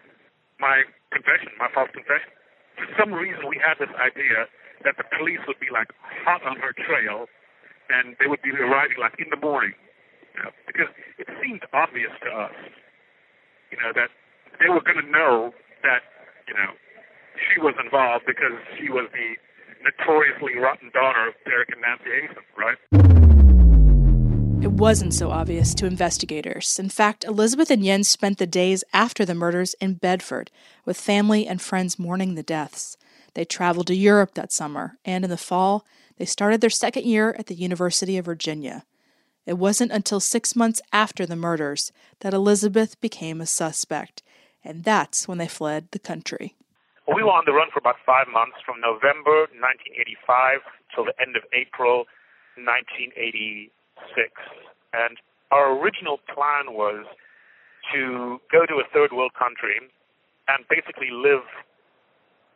my 0.58 0.82
confession, 1.14 1.54
my 1.60 1.70
false 1.75 1.92
confession. 1.94 2.32
For 2.80 2.88
some 2.98 3.12
reason, 3.14 3.46
we 3.48 3.60
had 3.62 3.78
this 3.78 3.92
idea 3.96 4.50
that 4.84 4.98
the 4.98 5.08
police 5.16 5.40
would 5.48 5.60
be 5.60 5.70
like 5.72 5.92
hot 6.25 6.44
on 6.44 6.58
her 6.58 6.74
trail, 6.74 7.28
and 7.90 8.18
they 8.20 8.28
would 8.28 8.42
be 8.42 8.52
arriving 8.52 8.98
like 8.98 9.16
in 9.22 9.30
the 9.30 9.40
morning, 9.40 9.75
you 10.34 10.44
know, 10.44 10.52
because 10.66 10.90
it 11.22 11.28
seemed 11.40 11.62
obvious 11.72 12.12
to 12.25 12.30
us, 12.34 12.56
you 13.72 13.78
know, 13.78 13.94
that 13.94 14.10
they 14.60 14.70
were 14.72 14.82
going 14.82 15.00
to 15.00 15.10
know 15.10 15.54
that, 15.84 16.02
you 16.48 16.56
know, 16.56 16.74
she 17.36 17.60
was 17.62 17.75
involved 17.78 18.25
because 18.25 18.56
she 18.80 18.90
was 18.90 19.08
the 19.12 19.36
notoriously 19.86 20.56
rotten 20.56 20.89
daughter 20.94 21.27
of 21.30 21.36
Derek 21.46 21.70
and 21.72 21.82
Nancy 21.82 22.10
Haysom, 22.10 22.44
right? 22.58 22.77
It 24.63 24.72
wasn't 24.72 25.13
so 25.13 25.30
obvious 25.30 25.75
to 25.75 25.86
investigators. 25.86 26.80
In 26.80 26.89
fact, 26.89 27.24
Elizabeth 27.24 27.70
and 27.70 27.84
Jens 27.84 28.08
spent 28.08 28.39
the 28.39 28.48
days 28.48 28.84
after 28.94 29.24
the 29.24 29.36
murders 29.36 29.75
in 29.75 29.94
Bedford, 29.94 30.50
with 30.86 30.98
family 31.00 31.46
and 31.46 31.62
friends 31.62 32.00
mourning 32.00 32.34
the 32.34 32.42
deaths. 32.42 32.98
They 33.36 33.46
traveled 33.46 33.88
to 33.88 33.96
Europe 33.96 34.34
that 34.34 34.51
summer, 34.51 34.98
and 35.06 35.24
in 35.24 35.30
the 35.30 35.38
fall, 35.38 35.86
they 36.18 36.25
started 36.25 36.62
their 36.62 36.70
second 36.72 37.06
year 37.06 37.36
at 37.38 37.46
the 37.46 37.54
University 37.54 38.18
of 38.18 38.25
Virginia. 38.25 38.86
It 39.46 39.60
wasn't 39.60 39.92
until 39.92 40.20
six 40.20 40.56
months 40.56 40.82
after 40.92 41.27
the 41.27 41.36
murders 41.36 41.92
that 42.22 42.34
Elizabeth 42.34 43.00
became 43.01 43.42
a 43.42 43.46
suspect, 43.46 44.24
and 44.63 44.84
that's 44.84 45.27
when 45.27 45.38
they 45.38 45.48
fled 45.48 45.89
the 45.92 46.00
country. 46.00 46.56
We 47.07 47.21
were 47.21 47.31
on 47.31 47.45
the 47.45 47.53
run 47.53 47.69
for 47.71 47.79
about 47.79 47.97
five 48.05 48.27
months 48.27 48.57
from 48.65 48.81
November 48.81 49.45
1985 49.53 50.65
till 50.93 51.05
the 51.05 51.13
end 51.21 51.38
of 51.38 51.43
April 51.53 52.09
1986. 52.57 53.69
And 54.93 55.17
our 55.51 55.77
original 55.77 56.17
plan 56.33 56.74
was 56.74 57.05
to 57.93 58.41
go 58.51 58.65
to 58.65 58.81
a 58.81 58.85
third 58.91 59.13
world 59.13 59.33
country 59.38 59.77
and 60.47 60.65
basically 60.67 61.12
live 61.12 61.45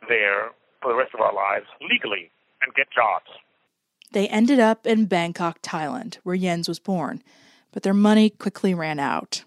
there 0.08 0.50
for 0.82 0.90
the 0.90 0.98
rest 0.98 1.14
of 1.14 1.20
our 1.20 1.34
lives 1.34 1.66
legally 1.80 2.30
and 2.62 2.74
get 2.74 2.90
jobs. 2.90 3.30
They 4.12 4.26
ended 4.28 4.58
up 4.58 4.86
in 4.86 5.06
Bangkok, 5.06 5.62
Thailand, 5.62 6.18
where 6.24 6.36
Jens 6.36 6.68
was 6.68 6.80
born, 6.80 7.22
but 7.70 7.84
their 7.84 7.94
money 7.94 8.30
quickly 8.30 8.74
ran 8.74 8.98
out. 8.98 9.44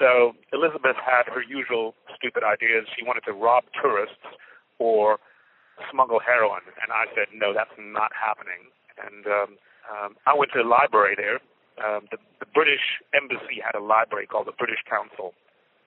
So 0.00 0.32
Elizabeth 0.56 0.96
had 0.96 1.28
her 1.28 1.44
usual 1.44 1.92
stupid 2.16 2.40
ideas. 2.40 2.88
She 2.96 3.04
wanted 3.04 3.20
to 3.28 3.36
rob 3.36 3.68
tourists 3.76 4.24
or 4.80 5.20
smuggle 5.92 6.24
heroin, 6.24 6.64
and 6.80 6.88
I 6.88 7.04
said, 7.12 7.28
no, 7.36 7.52
that's 7.52 7.76
not 7.76 8.10
happening. 8.16 8.72
And 8.96 9.28
um, 9.28 9.50
um, 9.92 10.10
I 10.24 10.32
went 10.32 10.56
to 10.56 10.64
the 10.64 10.68
library 10.68 11.20
there. 11.20 11.36
Um, 11.84 12.08
the, 12.08 12.16
the 12.40 12.48
British 12.48 13.04
Embassy 13.12 13.60
had 13.60 13.76
a 13.76 13.84
library 13.84 14.24
called 14.24 14.48
the 14.48 14.56
British 14.56 14.80
Council, 14.88 15.36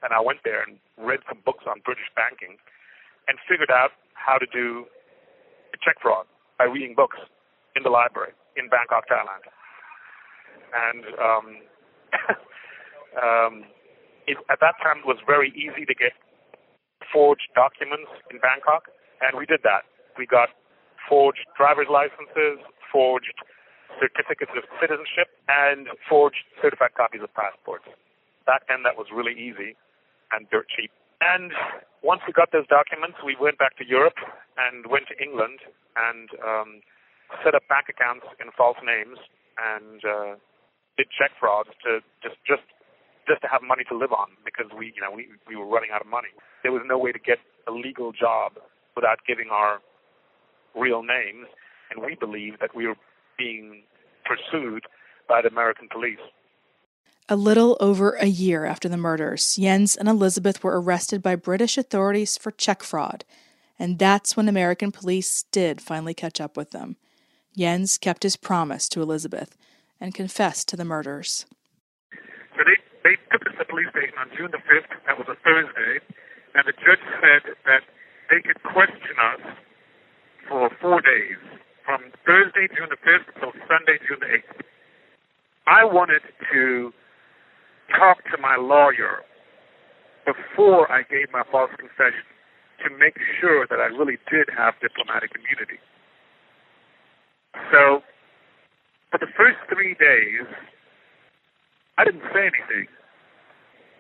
and 0.06 0.14
I 0.14 0.22
went 0.22 0.46
there 0.46 0.62
and 0.62 0.78
read 0.98 1.26
some 1.26 1.42
books 1.42 1.66
on 1.66 1.82
British 1.82 2.10
banking, 2.14 2.62
and 3.28 3.42
figured 3.50 3.74
out 3.74 3.98
how 4.14 4.38
to 4.38 4.46
do 4.46 4.86
check 5.82 5.98
fraud 6.02 6.26
by 6.58 6.66
reading 6.66 6.94
books 6.96 7.18
in 7.76 7.84
the 7.84 7.90
library 7.90 8.32
in 8.56 8.70
Bangkok, 8.70 9.10
Thailand. 9.10 9.44
And 10.74 11.04
um, 11.18 11.46
um, 13.18 13.54
it, 14.28 14.38
at 14.50 14.60
that 14.62 14.76
time, 14.82 15.04
it 15.04 15.08
was 15.08 15.20
very 15.26 15.52
easy 15.56 15.86
to 15.86 15.96
get 15.96 16.14
forged 17.12 17.52
documents 17.56 18.10
in 18.32 18.40
Bangkok, 18.40 18.90
and 19.22 19.38
we 19.38 19.46
did 19.46 19.62
that. 19.64 19.84
We 20.18 20.26
got 20.26 20.50
forged 21.10 21.44
driver's 21.58 21.92
licenses, 21.92 22.64
forged 22.92 23.36
certificates 24.00 24.52
of 24.56 24.64
citizenship, 24.80 25.30
and 25.48 25.88
forged 26.10 26.42
certified 26.62 26.96
copies 26.96 27.22
of 27.22 27.30
passports. 27.34 27.86
Back 28.46 28.68
then, 28.68 28.84
that 28.84 28.98
was 28.98 29.08
really 29.14 29.34
easy 29.34 29.76
and 30.32 30.50
dirt 30.50 30.68
cheap. 30.72 30.92
And 31.22 31.54
once 32.04 32.20
we 32.28 32.34
got 32.34 32.52
those 32.52 32.68
documents, 32.68 33.22
we 33.24 33.38
went 33.40 33.58
back 33.58 33.78
to 33.80 33.86
Europe 33.88 34.20
and 34.60 34.88
went 34.92 35.08
to 35.08 35.16
England 35.24 35.64
and 35.96 36.28
um, 36.44 36.70
set 37.46 37.56
up 37.56 37.64
bank 37.72 37.88
accounts 37.88 38.28
in 38.44 38.52
false 38.58 38.78
names 38.84 39.16
and 39.56 40.02
uh, 40.04 40.34
did 40.98 41.08
check 41.14 41.32
frauds 41.40 41.70
to 41.86 42.02
just 42.22 42.38
just 42.46 42.66
just 43.28 43.42
to 43.42 43.48
have 43.48 43.62
money 43.62 43.84
to 43.90 43.98
live 43.98 44.12
on 44.12 44.30
because 44.46 44.68
we 44.78 44.94
you 44.96 45.02
know 45.02 45.12
we 45.16 45.28
we 45.48 45.56
were 45.56 45.66
running 45.66 45.90
out 45.94 46.02
of 46.02 46.08
money. 46.08 46.30
There 46.64 46.72
was 46.72 46.84
no 46.86 46.98
way 46.98 47.12
to 47.12 47.20
get 47.20 47.40
a 47.68 47.72
legal 47.72 48.12
job 48.12 48.54
without 48.96 49.20
giving 49.28 49.50
our 49.52 49.80
real 50.76 51.04
names, 51.04 51.48
and 51.90 52.04
we 52.04 52.16
believed 52.16 52.58
that 52.62 52.76
we 52.76 52.88
were 52.88 52.96
being 53.38 53.84
pursued 54.26 54.84
by 55.28 55.42
the 55.42 55.50
American 55.50 55.88
police. 55.92 56.20
A 57.30 57.36
little 57.36 57.78
over 57.80 58.12
a 58.12 58.26
year 58.26 58.66
after 58.66 58.90
the 58.90 58.98
murders, 58.98 59.56
Jens 59.56 59.96
and 59.96 60.10
Elizabeth 60.10 60.64
were 60.64 60.80
arrested 60.80 61.22
by 61.22 61.36
British 61.36 61.78
authorities 61.78 62.38
for 62.38 62.52
check 62.52 62.84
fraud, 62.84 63.24
and 63.80 63.98
that's 63.98 64.36
when 64.36 64.50
American 64.50 64.92
police 64.92 65.44
did 65.52 65.80
finally 65.80 66.14
catch 66.14 66.42
up 66.42 66.58
with 66.58 66.72
them. 66.72 66.98
Jens 67.58 67.98
kept 67.98 68.24
his 68.24 68.36
promise 68.36 68.90
to 68.90 69.02
Elizabeth 69.02 69.56
and 70.02 70.14
confessed 70.14 70.68
to 70.68 70.76
the 70.76 70.84
murders. 70.84 71.46
So 72.58 72.64
they, 72.66 72.78
they 73.04 73.16
took 73.32 73.48
us 73.48 73.48
to 73.48 73.52
the 73.52 73.58
police 73.74 73.90
station 73.90 74.14
on 74.22 74.30
June 74.38 74.54
the 74.54 74.62
5th. 74.70 74.94
That 75.10 75.18
was 75.18 75.26
a 75.26 75.38
Thursday. 75.42 75.98
And 76.54 76.62
the 76.70 76.78
judge 76.78 77.02
said 77.18 77.58
that 77.66 77.82
they 78.30 78.38
could 78.46 78.62
question 78.62 79.18
us 79.18 79.42
for 80.46 80.70
four 80.78 81.02
days, 81.02 81.42
from 81.82 82.14
Thursday, 82.22 82.70
June 82.70 82.94
the 82.94 83.02
5th, 83.02 83.26
till 83.42 83.50
Sunday, 83.66 83.98
June 84.06 84.22
the 84.22 84.30
8th. 84.30 84.62
I 85.66 85.90
wanted 85.90 86.22
to 86.54 86.94
talk 87.98 88.22
to 88.30 88.38
my 88.38 88.62
lawyer 88.62 89.26
before 90.22 90.86
I 90.94 91.02
gave 91.02 91.34
my 91.34 91.42
false 91.50 91.74
confession 91.74 92.30
to 92.86 92.94
make 92.94 93.18
sure 93.42 93.66
that 93.74 93.82
I 93.82 93.90
really 93.90 94.22
did 94.30 94.54
have 94.54 94.78
diplomatic 94.86 95.34
immunity. 95.34 95.82
So, 97.74 98.06
for 99.10 99.18
the 99.18 99.32
first 99.34 99.58
three 99.66 99.98
days, 99.98 100.46
I 101.98 102.06
didn't 102.06 102.30
say 102.34 102.46
anything, 102.54 102.86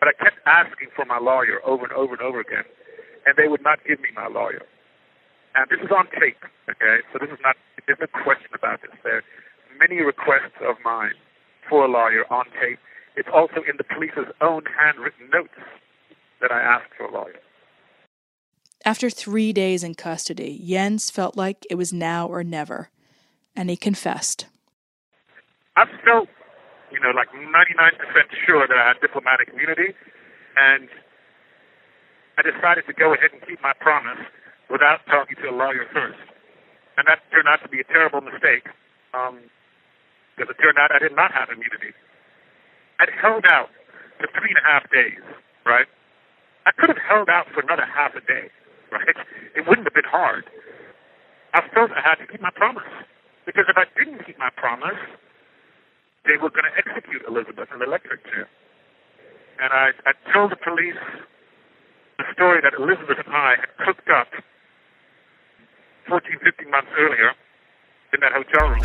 but 0.04 0.12
I 0.12 0.16
kept 0.20 0.44
asking 0.44 0.92
for 0.92 1.08
my 1.08 1.16
lawyer 1.16 1.64
over 1.64 1.88
and 1.88 1.94
over 1.96 2.20
and 2.20 2.22
over 2.22 2.44
again, 2.44 2.68
and 3.24 3.40
they 3.40 3.48
would 3.48 3.64
not 3.64 3.80
give 3.88 4.04
me 4.04 4.12
my 4.12 4.28
lawyer. 4.28 4.68
And 5.56 5.72
this 5.72 5.80
is 5.80 5.96
on 5.96 6.12
tape, 6.12 6.44
okay? 6.68 7.08
So 7.16 7.24
this 7.24 7.32
is 7.32 7.40
not, 7.40 7.56
there's 7.88 8.04
no 8.04 8.12
question 8.12 8.52
about 8.52 8.84
this. 8.84 8.92
There 9.00 9.24
are 9.24 9.24
many 9.80 10.04
requests 10.04 10.60
of 10.60 10.76
mine 10.84 11.16
for 11.70 11.86
a 11.86 11.88
lawyer 11.88 12.28
on 12.28 12.52
tape 12.60 12.80
it's 13.16 13.30
also 13.32 13.58
in 13.70 13.78
the 13.78 13.84
police's 13.84 14.34
own 14.42 14.64
handwritten 14.78 15.30
notes 15.32 15.54
that 16.42 16.52
I 16.52 16.62
asked 16.62 16.94
for 16.98 17.06
a 17.06 17.14
lawyer. 17.14 17.40
After 18.86 19.10
three 19.10 19.54
days 19.54 19.84
in 19.84 19.96
custody, 19.96 20.62
Jens 20.68 21.10
felt 21.10 21.38
like 21.38 21.66
it 21.70 21.76
was 21.76 21.94
now 21.94 22.28
or 22.28 22.44
never, 22.44 22.90
and 23.56 23.70
he 23.70 23.78
confessed. 23.78 24.48
I 25.76 25.86
felt, 26.04 26.28
you 26.94 27.02
know, 27.02 27.10
like 27.10 27.34
99% 27.34 27.50
sure 28.46 28.70
that 28.70 28.78
I 28.78 28.94
had 28.94 29.02
diplomatic 29.02 29.50
immunity, 29.50 29.98
and 30.56 30.88
I 32.38 32.46
decided 32.46 32.86
to 32.86 32.94
go 32.94 33.18
ahead 33.18 33.34
and 33.34 33.42
keep 33.50 33.58
my 33.66 33.74
promise 33.82 34.22
without 34.70 35.02
talking 35.10 35.36
to 35.42 35.50
a 35.50 35.56
lawyer 35.56 35.90
first. 35.90 36.22
And 36.98 37.10
that 37.10 37.26
turned 37.34 37.50
out 37.50 37.66
to 37.66 37.70
be 37.70 37.82
a 37.82 37.88
terrible 37.90 38.22
mistake, 38.22 38.70
um, 39.18 39.42
because 40.38 40.54
it 40.54 40.58
turned 40.62 40.78
out 40.78 40.94
I 40.94 41.02
did 41.02 41.18
not 41.18 41.34
have 41.34 41.50
immunity. 41.50 41.98
I'd 43.02 43.10
held 43.18 43.46
out 43.50 43.74
for 44.22 44.30
three 44.38 44.54
and 44.54 44.62
a 44.62 44.66
half 44.66 44.86
days, 44.94 45.26
right? 45.66 45.90
I 46.70 46.72
could 46.78 46.94
have 46.94 47.02
held 47.02 47.28
out 47.28 47.50
for 47.54 47.66
another 47.66 47.90
half 47.90 48.14
a 48.14 48.22
day, 48.22 48.54
right? 48.94 49.18
It 49.58 49.66
wouldn't 49.68 49.90
have 49.90 49.98
been 49.98 50.08
hard. 50.08 50.46
I 51.54 51.62
felt 51.74 51.90
I 51.92 52.02
had 52.06 52.22
to 52.22 52.28
keep 52.30 52.42
my 52.42 52.54
promise. 52.54 52.88
Because 53.46 53.66
if 53.68 53.78
I 53.78 53.86
didn't 53.98 54.26
keep 54.26 54.40
my 54.40 54.50
promise, 54.56 54.98
they 56.26 56.38
were 56.42 56.50
going 56.50 56.66
to 56.66 56.76
execute 56.78 57.22
Elizabeth 57.28 57.70
in 57.74 57.80
the 57.80 57.86
electric 57.86 58.24
chair. 58.26 58.48
And 59.62 59.72
I, 59.74 59.92
I 60.06 60.14
told 60.34 60.52
the 60.52 60.56
police 60.56 60.96
the 62.18 62.26
story 62.34 62.62
that 62.62 62.74
Elizabeth 62.74 63.18
and 63.26 63.36
I 63.36 63.56
had 63.60 63.70
cooked 63.86 64.10
up 64.10 64.28
14, 66.08 66.40
15 66.44 66.72
months 66.72 66.90
earlier 66.98 67.32
in 68.14 68.20
that 68.22 68.32
hotel 68.34 68.70
room. 68.70 68.84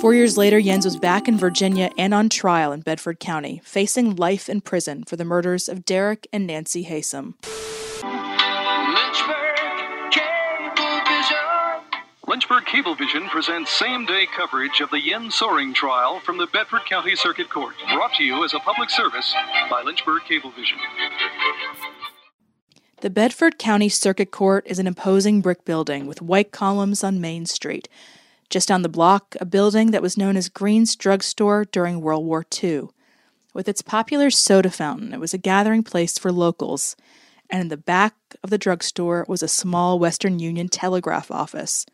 Four 0.00 0.14
years 0.14 0.38
later, 0.38 0.60
Jens 0.62 0.86
was 0.86 0.96
back 0.96 1.28
in 1.28 1.36
Virginia 1.36 1.90
and 1.98 2.14
on 2.14 2.30
trial 2.30 2.72
in 2.72 2.80
Bedford 2.80 3.20
County, 3.20 3.60
facing 3.64 4.16
life 4.16 4.48
in 4.48 4.62
prison 4.62 5.04
for 5.04 5.16
the 5.16 5.26
murders 5.26 5.68
of 5.68 5.84
Derek 5.84 6.26
and 6.32 6.46
Nancy 6.46 6.86
Haysom. 6.86 7.34
Lynchburg 12.30 12.62
Cablevision 12.66 13.28
presents 13.28 13.72
same 13.72 14.06
day 14.06 14.24
coverage 14.24 14.80
of 14.80 14.88
the 14.90 15.00
Jens 15.00 15.34
Soering 15.34 15.74
trial 15.74 16.20
from 16.20 16.38
the 16.38 16.46
Bedford 16.46 16.82
County 16.88 17.16
Circuit 17.16 17.50
Court. 17.50 17.74
Brought 17.92 18.14
to 18.14 18.22
you 18.22 18.44
as 18.44 18.54
a 18.54 18.60
public 18.60 18.88
service 18.88 19.34
by 19.68 19.82
Lynchburg 19.82 20.22
Cablevision. 20.30 20.76
The 23.00 23.10
Bedford 23.10 23.58
County 23.58 23.88
Circuit 23.88 24.30
Court 24.30 24.64
is 24.68 24.78
an 24.78 24.86
imposing 24.86 25.40
brick 25.40 25.64
building 25.64 26.06
with 26.06 26.22
white 26.22 26.52
columns 26.52 27.02
on 27.02 27.20
Main 27.20 27.46
Street. 27.46 27.88
Just 28.48 28.68
down 28.68 28.82
the 28.82 28.88
block, 28.88 29.34
a 29.40 29.44
building 29.44 29.90
that 29.90 30.00
was 30.00 30.16
known 30.16 30.36
as 30.36 30.48
Green's 30.48 30.94
Drugstore 30.94 31.64
during 31.64 32.00
World 32.00 32.24
War 32.24 32.46
II. 32.62 32.90
With 33.54 33.68
its 33.68 33.82
popular 33.82 34.30
soda 34.30 34.70
fountain, 34.70 35.12
it 35.12 35.18
was 35.18 35.34
a 35.34 35.38
gathering 35.38 35.82
place 35.82 36.16
for 36.16 36.30
locals, 36.30 36.94
and 37.50 37.60
in 37.60 37.68
the 37.70 37.76
back 37.76 38.14
of 38.44 38.50
the 38.50 38.58
drugstore 38.58 39.26
was 39.26 39.42
a 39.42 39.48
small 39.48 39.98
Western 39.98 40.38
Union 40.38 40.68
telegraph 40.68 41.32
office. 41.32 41.86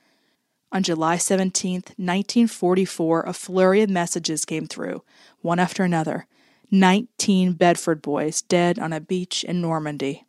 On 0.76 0.82
July 0.82 1.16
17, 1.16 1.72
1944, 1.96 3.22
a 3.22 3.32
flurry 3.32 3.80
of 3.80 3.88
messages 3.88 4.44
came 4.44 4.66
through, 4.66 5.02
one 5.40 5.58
after 5.58 5.84
another. 5.84 6.26
19 6.70 7.54
Bedford 7.54 8.02
boys 8.02 8.42
dead 8.42 8.78
on 8.78 8.92
a 8.92 9.00
beach 9.00 9.42
in 9.42 9.62
Normandy. 9.62 10.26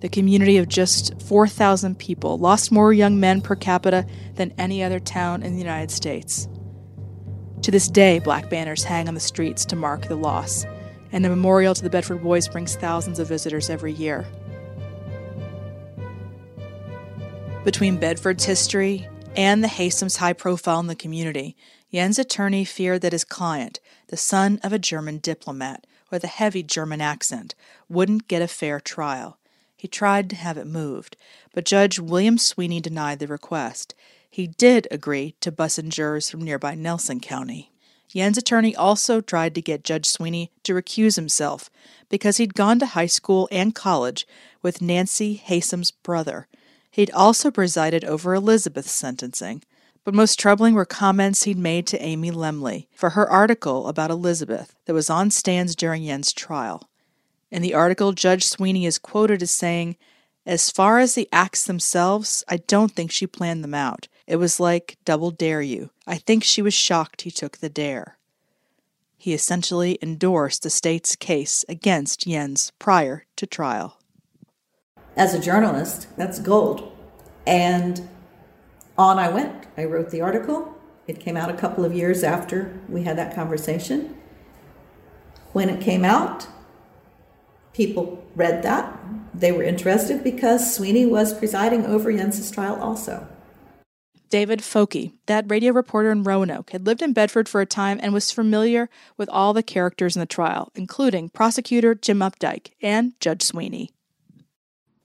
The 0.00 0.08
community 0.08 0.56
of 0.56 0.66
just 0.66 1.22
4,000 1.22 2.00
people 2.00 2.36
lost 2.36 2.72
more 2.72 2.92
young 2.92 3.20
men 3.20 3.40
per 3.40 3.54
capita 3.54 4.08
than 4.34 4.52
any 4.58 4.82
other 4.82 4.98
town 4.98 5.44
in 5.44 5.52
the 5.52 5.60
United 5.60 5.92
States. 5.92 6.48
To 7.62 7.70
this 7.70 7.86
day, 7.86 8.18
black 8.18 8.50
banners 8.50 8.82
hang 8.82 9.06
on 9.06 9.14
the 9.14 9.20
streets 9.20 9.64
to 9.66 9.76
mark 9.76 10.08
the 10.08 10.16
loss, 10.16 10.66
and 11.12 11.24
a 11.24 11.28
memorial 11.28 11.76
to 11.76 11.82
the 11.84 11.90
Bedford 11.90 12.24
Boys 12.24 12.48
brings 12.48 12.74
thousands 12.74 13.20
of 13.20 13.28
visitors 13.28 13.70
every 13.70 13.92
year. 13.92 14.26
Between 17.62 17.98
Bedford's 17.98 18.44
history 18.44 19.08
and 19.36 19.62
the 19.64 19.68
Haysoms' 19.68 20.18
high 20.18 20.32
profile 20.32 20.80
in 20.80 20.86
the 20.86 20.94
community, 20.94 21.56
Jens' 21.92 22.18
attorney 22.18 22.64
feared 22.64 23.02
that 23.02 23.12
his 23.12 23.24
client, 23.24 23.80
the 24.08 24.16
son 24.16 24.60
of 24.62 24.72
a 24.72 24.78
German 24.78 25.18
diplomat 25.18 25.86
with 26.10 26.24
a 26.24 26.28
heavy 26.28 26.62
German 26.62 27.00
accent, 27.00 27.54
wouldn't 27.88 28.28
get 28.28 28.42
a 28.42 28.48
fair 28.48 28.80
trial. 28.80 29.38
He 29.76 29.88
tried 29.88 30.30
to 30.30 30.36
have 30.36 30.56
it 30.56 30.66
moved, 30.66 31.16
but 31.52 31.64
Judge 31.64 31.98
William 31.98 32.38
Sweeney 32.38 32.80
denied 32.80 33.18
the 33.18 33.26
request. 33.26 33.94
He 34.30 34.46
did 34.46 34.88
agree 34.90 35.34
to 35.40 35.52
bus 35.52 35.78
in 35.78 35.90
jurors 35.90 36.30
from 36.30 36.42
nearby 36.42 36.74
Nelson 36.74 37.20
County. 37.20 37.70
Jens' 38.08 38.38
attorney 38.38 38.76
also 38.76 39.20
tried 39.20 39.54
to 39.56 39.62
get 39.62 39.82
Judge 39.82 40.06
Sweeney 40.06 40.52
to 40.62 40.72
recuse 40.72 41.16
himself 41.16 41.68
because 42.08 42.36
he'd 42.36 42.54
gone 42.54 42.78
to 42.78 42.86
high 42.86 43.06
school 43.06 43.48
and 43.50 43.74
college 43.74 44.26
with 44.62 44.80
Nancy 44.80 45.42
Haysom's 45.44 45.90
brother. 45.90 46.46
He'd 46.94 47.10
also 47.10 47.50
presided 47.50 48.04
over 48.04 48.34
Elizabeth's 48.34 48.92
sentencing. 48.92 49.64
But 50.04 50.14
most 50.14 50.38
troubling 50.38 50.74
were 50.74 50.84
comments 50.84 51.42
he'd 51.42 51.58
made 51.58 51.88
to 51.88 52.00
Amy 52.00 52.30
Lemley 52.30 52.86
for 52.94 53.10
her 53.10 53.28
article 53.28 53.88
about 53.88 54.12
Elizabeth 54.12 54.76
that 54.84 54.94
was 54.94 55.10
on 55.10 55.32
stands 55.32 55.74
during 55.74 56.04
Jens' 56.04 56.32
trial. 56.32 56.88
In 57.50 57.62
the 57.62 57.74
article, 57.74 58.12
Judge 58.12 58.44
Sweeney 58.44 58.86
is 58.86 58.98
quoted 58.98 59.42
as 59.42 59.50
saying, 59.50 59.96
As 60.46 60.70
far 60.70 61.00
as 61.00 61.16
the 61.16 61.28
acts 61.32 61.64
themselves, 61.64 62.44
I 62.46 62.58
don't 62.58 62.92
think 62.92 63.10
she 63.10 63.26
planned 63.26 63.64
them 63.64 63.74
out. 63.74 64.06
It 64.28 64.36
was 64.36 64.60
like 64.60 64.96
double 65.04 65.32
dare 65.32 65.62
you. 65.62 65.90
I 66.06 66.18
think 66.18 66.44
she 66.44 66.62
was 66.62 66.74
shocked 66.74 67.22
he 67.22 67.32
took 67.32 67.56
the 67.58 67.68
dare. 67.68 68.18
He 69.18 69.34
essentially 69.34 69.98
endorsed 70.00 70.62
the 70.62 70.70
state's 70.70 71.16
case 71.16 71.64
against 71.68 72.20
Jens' 72.20 72.70
prior 72.78 73.26
to 73.34 73.48
trial 73.48 73.98
as 75.16 75.34
a 75.34 75.40
journalist, 75.40 76.08
that's 76.16 76.38
gold. 76.38 76.92
And 77.46 78.08
on 78.96 79.18
I 79.18 79.28
went. 79.28 79.66
I 79.76 79.84
wrote 79.84 80.10
the 80.10 80.20
article. 80.20 80.74
It 81.06 81.20
came 81.20 81.36
out 81.36 81.50
a 81.50 81.54
couple 81.56 81.84
of 81.84 81.92
years 81.92 82.22
after 82.22 82.80
we 82.88 83.02
had 83.02 83.18
that 83.18 83.34
conversation. 83.34 84.16
When 85.52 85.68
it 85.68 85.80
came 85.80 86.04
out, 86.04 86.46
people 87.72 88.24
read 88.34 88.62
that. 88.62 88.98
They 89.34 89.52
were 89.52 89.62
interested 89.62 90.24
because 90.24 90.74
Sweeney 90.74 91.06
was 91.06 91.36
presiding 91.36 91.86
over 91.86 92.12
Jens's 92.12 92.50
trial 92.50 92.80
also. 92.80 93.28
David 94.30 94.60
Foulke, 94.60 95.12
that 95.26 95.48
radio 95.48 95.72
reporter 95.72 96.10
in 96.10 96.24
Roanoke, 96.24 96.70
had 96.70 96.86
lived 96.86 97.02
in 97.02 97.12
Bedford 97.12 97.48
for 97.48 97.60
a 97.60 97.66
time 97.66 98.00
and 98.02 98.12
was 98.12 98.32
familiar 98.32 98.88
with 99.16 99.28
all 99.28 99.52
the 99.52 99.62
characters 99.62 100.16
in 100.16 100.20
the 100.20 100.26
trial, 100.26 100.72
including 100.74 101.28
prosecutor 101.28 101.94
Jim 101.94 102.18
Updike 102.18 102.72
and 102.82 103.12
Judge 103.20 103.42
Sweeney. 103.42 103.93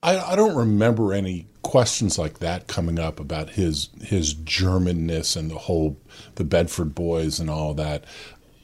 I, 0.01 0.31
I 0.31 0.35
don't 0.35 0.55
remember 0.55 1.13
any 1.13 1.47
questions 1.61 2.17
like 2.17 2.39
that 2.39 2.67
coming 2.67 2.97
up 2.97 3.19
about 3.19 3.51
his 3.51 3.89
his 4.01 4.33
Germanness 4.33 5.35
and 5.35 5.51
the 5.51 5.57
whole 5.57 5.97
the 6.35 6.43
Bedford 6.43 6.95
boys 6.95 7.39
and 7.39 7.49
all 7.49 7.73
that. 7.75 8.05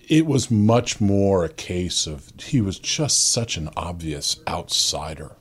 It 0.07 0.25
was 0.25 0.51
much 0.51 1.01
more 1.01 1.43
a 1.43 1.49
case 1.49 2.07
of 2.07 2.31
he 2.39 2.61
was 2.61 2.79
just 2.79 3.29
such 3.29 3.57
an 3.57 3.69
obvious 3.75 4.39
outsider. 4.47 5.35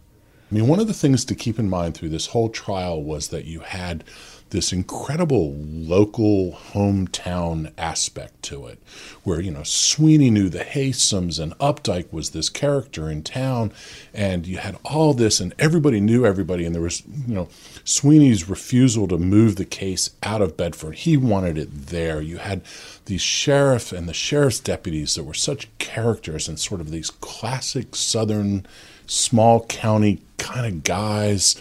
I 0.51 0.55
mean, 0.55 0.69
one 0.69 0.81
of 0.81 0.87
the 0.87 0.95
things 0.95 1.25
to 1.27 1.35
keep 1.35 1.59
in 1.59 1.69
mind 1.69 1.95
through 1.95 2.09
this 2.11 2.29
whole 2.29 2.49
trial 2.49 3.03
was 3.03 3.29
that 3.29 3.45
you 3.45 3.61
had 3.61 4.05
this 4.55 4.73
incredible 4.73 5.53
local 5.53 6.53
hometown 6.53 7.73
aspect 7.77 8.41
to 8.45 8.67
it, 8.69 8.79
where, 9.25 9.41
you 9.41 9.51
know, 9.51 9.65
Sweeney 9.65 10.31
knew 10.31 10.49
the 10.49 10.61
Haysoms 10.61 11.41
and 11.41 11.59
Updike 11.59 12.13
was 12.13 12.31
this 12.31 12.49
character 12.49 13.11
in 13.11 13.25
town, 13.25 13.73
and 14.15 14.47
you 14.47 14.59
had 14.59 14.79
all 14.85 15.13
this, 15.13 15.41
and 15.41 15.53
everybody 15.59 16.01
knew 16.01 16.25
everybody, 16.25 16.65
and 16.65 16.73
there 16.73 16.81
was, 16.81 17.03
you 17.27 17.35
know, 17.35 17.49
Sweeney's 17.83 18.49
refusal 18.49 19.09
to 19.09 19.19
move 19.19 19.57
the 19.57 19.65
case 19.65 20.11
out 20.23 20.41
of 20.41 20.57
Bedford. 20.57 20.95
He 20.95 21.17
wanted 21.17 21.59
it 21.59 21.89
there. 21.89 22.23
You 22.23 22.39
had 22.39 22.63
these 23.07 23.23
sheriff 23.23 23.91
and 23.91 24.09
the 24.09 24.15
sheriff's 24.15 24.61
deputies 24.61 25.17
that 25.17 25.25
were 25.25 25.35
such 25.35 25.69
characters 25.79 26.47
and 26.47 26.61
sort 26.61 26.81
of 26.81 26.93
these 26.93 27.11
classic 27.11 27.97
southern 27.97 28.65
small 29.09 29.67
county 29.67 30.23
kind 30.39 30.65
of 30.65 30.85
guys 30.85 31.61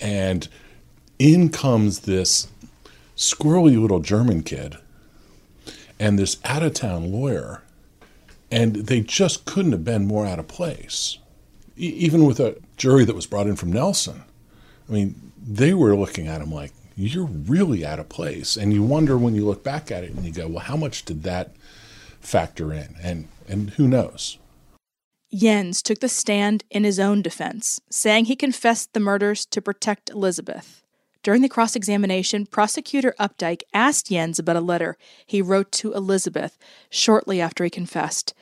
and 0.00 0.48
in 1.22 1.50
comes 1.50 2.00
this 2.00 2.48
squirrely 3.16 3.80
little 3.80 4.00
German 4.00 4.42
kid 4.42 4.76
and 6.00 6.18
this 6.18 6.38
out 6.44 6.64
of 6.64 6.74
town 6.74 7.12
lawyer, 7.12 7.62
and 8.50 8.74
they 8.74 9.00
just 9.00 9.44
couldn't 9.44 9.70
have 9.70 9.84
been 9.84 10.04
more 10.04 10.26
out 10.26 10.40
of 10.40 10.48
place. 10.48 11.18
E- 11.78 11.86
even 11.86 12.24
with 12.24 12.40
a 12.40 12.56
jury 12.76 13.04
that 13.04 13.14
was 13.14 13.26
brought 13.26 13.46
in 13.46 13.54
from 13.54 13.72
Nelson, 13.72 14.24
I 14.88 14.92
mean, 14.92 15.32
they 15.40 15.72
were 15.74 15.94
looking 15.94 16.26
at 16.26 16.40
him 16.40 16.50
like, 16.50 16.72
you're 16.96 17.26
really 17.26 17.86
out 17.86 18.00
of 18.00 18.08
place. 18.08 18.56
And 18.56 18.72
you 18.72 18.82
wonder 18.82 19.16
when 19.16 19.36
you 19.36 19.46
look 19.46 19.62
back 19.62 19.92
at 19.92 20.02
it 20.02 20.10
and 20.10 20.24
you 20.24 20.32
go, 20.32 20.48
well, 20.48 20.64
how 20.64 20.76
much 20.76 21.04
did 21.04 21.22
that 21.22 21.54
factor 22.20 22.72
in? 22.72 22.96
And, 23.00 23.28
and 23.48 23.70
who 23.70 23.86
knows? 23.86 24.38
Jens 25.32 25.82
took 25.82 26.00
the 26.00 26.08
stand 26.08 26.64
in 26.68 26.82
his 26.82 26.98
own 26.98 27.22
defense, 27.22 27.80
saying 27.90 28.24
he 28.24 28.36
confessed 28.36 28.92
the 28.92 29.00
murders 29.00 29.46
to 29.46 29.62
protect 29.62 30.10
Elizabeth. 30.10 30.82
During 31.22 31.42
the 31.42 31.48
cross 31.48 31.76
examination, 31.76 32.46
prosecutor 32.46 33.14
Updike 33.20 33.62
asked 33.72 34.08
Jens 34.08 34.40
about 34.40 34.56
a 34.56 34.60
letter 34.60 34.96
he 35.24 35.40
wrote 35.40 35.70
to 35.72 35.92
Elizabeth 35.92 36.58
shortly 36.90 37.40
after 37.40 37.62
he 37.62 37.70
confessed. 37.70 38.34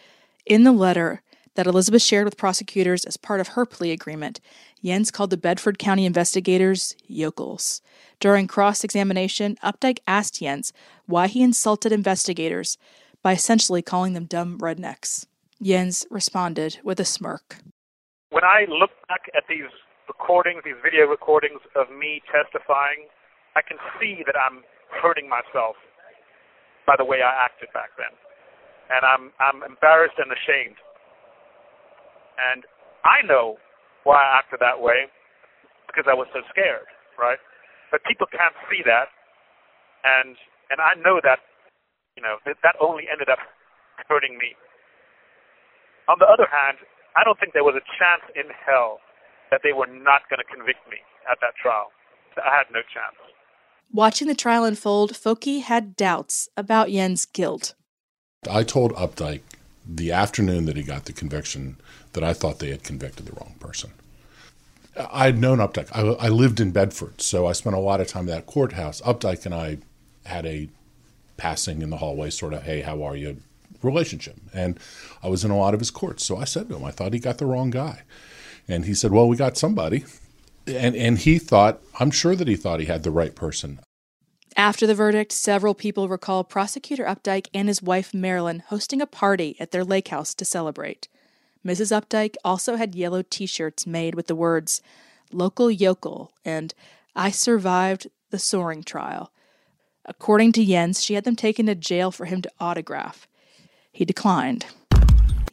In 0.47 0.65
the 0.65 0.73
letter 0.73 1.23
that 1.57 1.67
Elizabeth 1.67 2.01
shared 2.01 2.25
with 2.25 2.39
prosecutors 2.39 3.05
as 3.05 3.19
part 3.19 3.41
of 3.41 3.49
her 3.49 3.67
plea 3.67 3.91
agreement, 3.91 4.41
Jens 4.83 5.11
called 5.11 5.29
the 5.29 5.37
Bedford 5.37 5.79
County 5.79 6.07
investigators 6.07 6.97
yokels. 7.07 7.83
During 8.19 8.47
cross 8.47 8.83
examination, 8.83 9.59
Updike 9.63 9.99
asked 10.07 10.41
Jens 10.41 10.73
why 11.05 11.27
he 11.27 11.43
insulted 11.43 11.93
investigators 11.93 12.79
by 13.23 13.33
essentially 13.33 13.83
calling 13.83 14.15
them 14.15 14.25
dumb 14.25 14.59
rednecks. 14.59 15.27
Jens 15.63 16.07
responded 16.09 16.79
with 16.83 16.99
a 16.99 17.05
smirk. 17.05 17.59
When 18.31 18.45
I 18.45 18.65
look 18.71 18.91
back 19.09 19.29
at 19.37 19.45
these 19.51 19.69
recordings, 20.11 20.67
these 20.67 20.79
video 20.83 21.07
recordings 21.07 21.63
of 21.79 21.87
me 21.95 22.19
testifying, 22.27 23.07
I 23.55 23.63
can 23.63 23.79
see 24.03 24.27
that 24.27 24.35
I'm 24.35 24.67
hurting 24.91 25.31
myself 25.31 25.79
by 26.91 26.99
the 26.99 27.07
way 27.07 27.23
I 27.23 27.31
acted 27.31 27.71
back 27.71 27.95
then. 27.95 28.11
And 28.91 29.07
I'm 29.07 29.31
I'm 29.39 29.63
embarrassed 29.63 30.19
and 30.19 30.35
ashamed. 30.35 30.79
And 32.43 32.67
I 33.07 33.23
know 33.23 33.63
why 34.03 34.19
I 34.19 34.43
acted 34.43 34.59
that 34.59 34.83
way 34.83 35.07
because 35.87 36.11
I 36.11 36.15
was 36.19 36.27
so 36.35 36.43
scared, 36.51 36.91
right? 37.15 37.39
But 37.95 38.03
people 38.03 38.27
can't 38.27 38.55
see 38.67 38.83
that. 38.83 39.07
And 40.03 40.35
and 40.75 40.83
I 40.83 40.99
know 40.99 41.23
that 41.23 41.39
you 42.21 42.23
know, 42.23 42.37
that, 42.45 42.61
that 42.63 42.77
only 42.81 43.09
ended 43.09 43.33
up 43.33 43.41
hurting 44.09 44.37
me. 44.39 44.53
On 46.09 46.19
the 46.19 46.27
other 46.27 46.49
hand, 46.51 46.77
I 47.15 47.23
don't 47.25 47.39
think 47.39 47.55
there 47.55 47.67
was 47.67 47.79
a 47.79 47.87
chance 47.97 48.25
in 48.35 48.51
hell 48.67 49.01
that 49.51 49.61
they 49.63 49.73
were 49.73 49.87
not 49.87 50.23
going 50.29 50.39
to 50.39 50.45
convict 50.45 50.89
me 50.91 50.99
at 51.31 51.39
that 51.41 51.55
trial. 51.61 51.91
I 52.37 52.57
had 52.57 52.67
no 52.73 52.81
chance. 52.81 53.17
Watching 53.93 54.29
the 54.29 54.35
trial 54.35 54.65
unfold, 54.65 55.13
Foulke 55.13 55.63
had 55.63 55.97
doubts 55.97 56.49
about 56.57 56.89
Jens' 56.89 57.27
guilt. 57.27 57.75
I 58.49 58.63
told 58.63 58.93
Updike 58.95 59.43
the 59.87 60.13
afternoon 60.13 60.67
that 60.67 60.77
he 60.77 60.83
got 60.83 61.07
the 61.07 61.13
conviction 61.13 61.77
that 62.13 62.23
I 62.23 62.33
thought 62.33 62.61
they 62.61 62.71
had 62.71 62.85
convicted 62.85 63.27
the 63.27 63.33
wrong 63.33 63.57
person. 63.59 63.91
I 64.97 65.27
had 65.27 65.39
known 65.39 65.59
Updike. 65.59 65.89
I, 65.93 66.27
I 66.27 66.29
lived 66.29 66.61
in 66.61 66.71
Bedford, 66.71 67.21
so 67.21 67.47
I 67.47 67.53
spent 67.53 67.77
a 67.77 67.81
lot 67.81 68.01
of 68.01 68.07
time 68.07 68.29
at 68.29 68.35
that 68.35 68.47
courthouse. 68.47 69.01
Updike 69.03 69.45
and 69.47 69.55
I 69.55 69.79
had 70.25 70.47
a 70.47 70.69
passing 71.37 71.83
in 71.83 71.91
the 71.91 71.97
hallway, 71.97 72.31
sort 72.31 72.53
of, 72.53 72.63
hey, 72.63 72.83
how 72.83 73.03
are 73.03 73.17
you 73.17 73.39
relationship. 73.83 74.37
And 74.53 74.79
I 75.23 75.29
was 75.29 75.45
in 75.45 75.51
a 75.51 75.57
lot 75.57 75.75
of 75.75 75.81
his 75.81 75.91
courts. 75.91 76.25
So 76.25 76.37
I 76.37 76.45
said 76.45 76.69
to 76.69 76.77
him, 76.77 76.85
I 76.85 76.91
thought 76.91 77.13
he 77.13 77.19
got 77.19 77.39
the 77.39 77.47
wrong 77.47 77.71
guy. 77.71 78.03
And 78.71 78.85
he 78.85 78.95
said, 78.95 79.11
Well, 79.11 79.29
we 79.29 79.37
got 79.37 79.57
somebody. 79.57 80.05
And, 80.67 80.95
and 80.95 81.19
he 81.19 81.39
thought, 81.39 81.81
I'm 81.99 82.11
sure 82.11 82.37
that 82.37 82.49
he 82.49 82.57
thought 82.57 82.81
he 82.81 82.87
had 82.87 83.03
the 83.03 83.11
right 83.11 83.35
person. 83.35 83.81
After 84.57 84.87
the 84.87 84.95
verdict, 84.95 85.33
several 85.33 85.75
people 85.75 86.09
recall 86.09 86.45
Prosecutor 86.45 87.05
Updike 87.05 87.49
and 87.55 87.69
his 87.69 87.83
wife 87.83 88.13
Marilyn 88.13 88.63
hosting 88.69 89.01
a 89.01 89.07
party 89.07 89.57
at 89.59 89.71
their 89.71 89.85
lake 89.85 90.09
house 90.09 90.35
to 90.35 90.45
celebrate. 90.45 91.09
Mrs. 91.67 91.99
Updike 91.99 92.37
also 92.45 92.77
had 92.77 92.95
yellow 92.95 93.23
t 93.23 93.47
shirts 93.47 93.87
made 93.87 94.15
with 94.15 94.27
the 94.27 94.35
words, 94.35 94.83
Local 95.33 95.71
Yokel 95.71 96.33
and 96.45 96.75
I 97.15 97.31
survived 97.31 98.09
the 98.31 98.39
Soering 98.39 98.83
trial. 98.83 99.33
According 100.05 100.53
to 100.53 100.65
Jens, 100.65 101.03
she 101.03 101.15
had 101.15 101.25
them 101.25 101.37
taken 101.37 101.67
to 101.67 101.75
jail 101.75 102.11
for 102.11 102.25
him 102.25 102.43
to 102.43 102.51
autograph. 102.59 103.29
He 103.93 104.05
declined. 104.05 104.67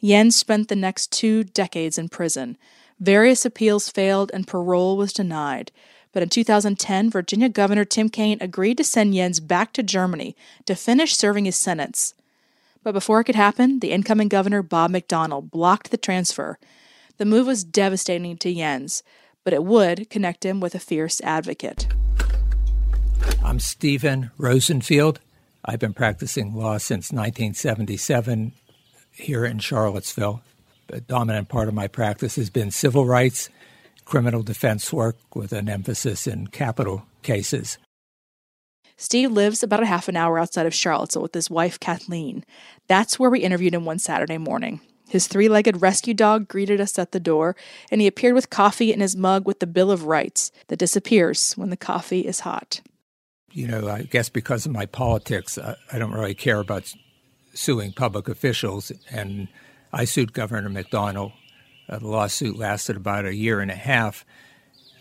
Jens 0.02 0.36
spent 0.36 0.68
the 0.68 0.76
next 0.76 1.12
two 1.12 1.44
decades 1.44 1.98
in 1.98 2.08
prison. 2.08 2.56
Various 3.00 3.44
appeals 3.44 3.88
failed 3.88 4.30
and 4.34 4.46
parole 4.46 4.96
was 4.96 5.12
denied. 5.12 5.70
But 6.12 6.22
in 6.22 6.28
2010, 6.30 7.10
Virginia 7.10 7.48
Governor 7.48 7.84
Tim 7.84 8.08
Kaine 8.08 8.38
agreed 8.40 8.76
to 8.78 8.84
send 8.84 9.14
Jens 9.14 9.38
back 9.38 9.72
to 9.74 9.82
Germany 9.84 10.34
to 10.66 10.74
finish 10.74 11.16
serving 11.16 11.44
his 11.44 11.56
sentence. 11.56 12.14
But 12.82 12.92
before 12.92 13.20
it 13.20 13.24
could 13.24 13.36
happen, 13.36 13.78
the 13.80 13.92
incoming 13.92 14.28
governor, 14.28 14.62
Bob 14.62 14.90
McDonnell, 14.90 15.48
blocked 15.48 15.90
the 15.90 15.96
transfer. 15.96 16.58
The 17.18 17.24
move 17.24 17.46
was 17.46 17.62
devastating 17.62 18.36
to 18.38 18.52
Jens, 18.52 19.02
but 19.44 19.52
it 19.52 19.62
would 19.62 20.10
connect 20.10 20.44
him 20.44 20.58
with 20.58 20.74
a 20.74 20.80
fierce 20.80 21.20
advocate. 21.20 21.86
I'm 23.44 23.60
Stephen 23.60 24.30
Rosenfield. 24.38 25.20
I've 25.64 25.80
been 25.80 25.94
practicing 25.94 26.54
law 26.54 26.78
since 26.78 27.12
1977 27.12 28.52
here 29.12 29.44
in 29.44 29.58
Charlottesville 29.58 30.42
dominant 31.06 31.48
part 31.48 31.68
of 31.68 31.74
my 31.74 31.88
practice 31.88 32.36
has 32.36 32.50
been 32.50 32.70
civil 32.70 33.06
rights, 33.06 33.50
criminal 34.04 34.42
defense 34.42 34.92
work 34.92 35.16
with 35.34 35.52
an 35.52 35.68
emphasis 35.68 36.26
in 36.26 36.46
capital 36.46 37.04
cases. 37.22 37.78
Steve 38.96 39.30
lives 39.30 39.62
about 39.62 39.82
a 39.82 39.86
half 39.86 40.08
an 40.08 40.16
hour 40.16 40.38
outside 40.38 40.66
of 40.66 40.74
Charlottesville 40.74 41.22
with 41.22 41.34
his 41.34 41.48
wife, 41.48 41.78
Kathleen. 41.78 42.44
That's 42.88 43.18
where 43.18 43.30
we 43.30 43.40
interviewed 43.40 43.74
him 43.74 43.84
one 43.84 44.00
Saturday 44.00 44.38
morning. 44.38 44.80
His 45.08 45.26
three 45.26 45.48
legged 45.48 45.80
rescue 45.80 46.14
dog 46.14 46.48
greeted 46.48 46.80
us 46.80 46.98
at 46.98 47.12
the 47.12 47.20
door, 47.20 47.56
and 47.90 48.00
he 48.00 48.06
appeared 48.06 48.34
with 48.34 48.50
coffee 48.50 48.92
in 48.92 49.00
his 49.00 49.16
mug 49.16 49.46
with 49.46 49.60
the 49.60 49.66
Bill 49.66 49.90
of 49.90 50.04
Rights 50.04 50.50
that 50.66 50.78
disappears 50.78 51.52
when 51.54 51.70
the 51.70 51.76
coffee 51.76 52.26
is 52.26 52.40
hot. 52.40 52.80
You 53.52 53.68
know, 53.68 53.88
I 53.88 54.02
guess 54.02 54.28
because 54.28 54.66
of 54.66 54.72
my 54.72 54.84
politics, 54.84 55.58
I, 55.58 55.76
I 55.92 55.98
don't 55.98 56.12
really 56.12 56.34
care 56.34 56.58
about 56.58 56.92
suing 57.54 57.92
public 57.92 58.28
officials, 58.28 58.92
and 59.10 59.48
I 59.92 60.04
sued 60.04 60.32
Governor 60.32 60.70
McDonnell. 60.70 61.32
Uh, 61.88 61.98
the 61.98 62.08
lawsuit 62.08 62.56
lasted 62.56 62.96
about 62.96 63.24
a 63.24 63.34
year 63.34 63.60
and 63.60 63.70
a 63.70 63.76
half. 63.76 64.24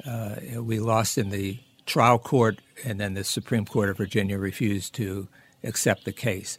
Uh, 0.06 0.36
we 0.62 0.80
lost 0.80 1.17
in 1.17 1.30
the 1.30 1.60
trial 1.86 2.19
court, 2.19 2.60
and 2.86 3.00
then 3.00 3.13
the 3.13 3.23
Supreme 3.23 3.65
Court 3.65 3.89
of 3.89 3.97
Virginia 3.97 4.38
refused 4.38 4.93
to 4.95 5.28
accept 5.63 6.06
the 6.06 6.12
case. 6.12 6.58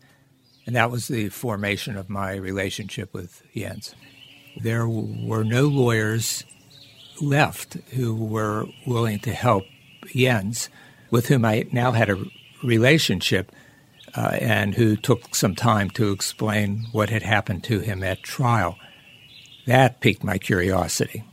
And 0.66 0.76
that 0.76 0.90
was 0.90 1.08
the 1.08 1.30
formation 1.30 1.96
of 1.96 2.10
my 2.10 2.34
relationship 2.34 3.14
with 3.14 3.42
Jens. 3.54 3.94
There 4.60 4.88
were 4.88 5.44
no 5.44 5.62
lawyers 5.62 6.44
left 7.22 7.74
who 7.94 8.14
were 8.14 8.66
willing 8.86 9.20
to 9.20 9.32
help 9.32 9.64
Jens, 10.14 10.68
with 11.10 11.28
whom 11.28 11.44
I 11.44 11.66
now 11.72 11.92
had 11.92 12.10
a 12.10 12.22
relationship, 12.62 13.52
uh, 14.14 14.38
and 14.40 14.74
who 14.74 14.96
took 14.96 15.34
some 15.34 15.54
time 15.54 15.90
to 15.90 16.12
explain 16.12 16.86
what 16.92 17.10
had 17.10 17.22
happened 17.22 17.64
to 17.64 17.80
him 17.80 18.02
at 18.02 18.22
trial. 18.22 18.78
That 19.66 20.00
piqued 20.00 20.24
my 20.24 20.38
curiosity. 20.38 21.24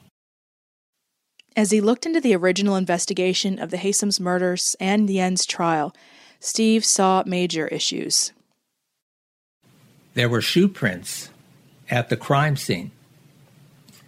As 1.55 1.71
he 1.71 1.79
looked 1.79 2.05
into 2.05 2.19
the 2.19 2.35
original 2.35 2.75
investigation 2.75 3.59
of 3.59 3.71
the 3.71 3.77
Haysoms 3.77 4.19
murders 4.19 4.75
and 4.79 5.07
Jens' 5.07 5.45
trial, 5.45 5.95
Steve 6.41 6.83
saw 6.83 7.23
major 7.25 7.67
issues. 7.67 8.33
There 10.15 10.29
were 10.29 10.41
shoe 10.41 10.67
prints 10.67 11.29
at 11.89 12.09
the 12.09 12.17
crime 12.17 12.57
scene. 12.57 12.91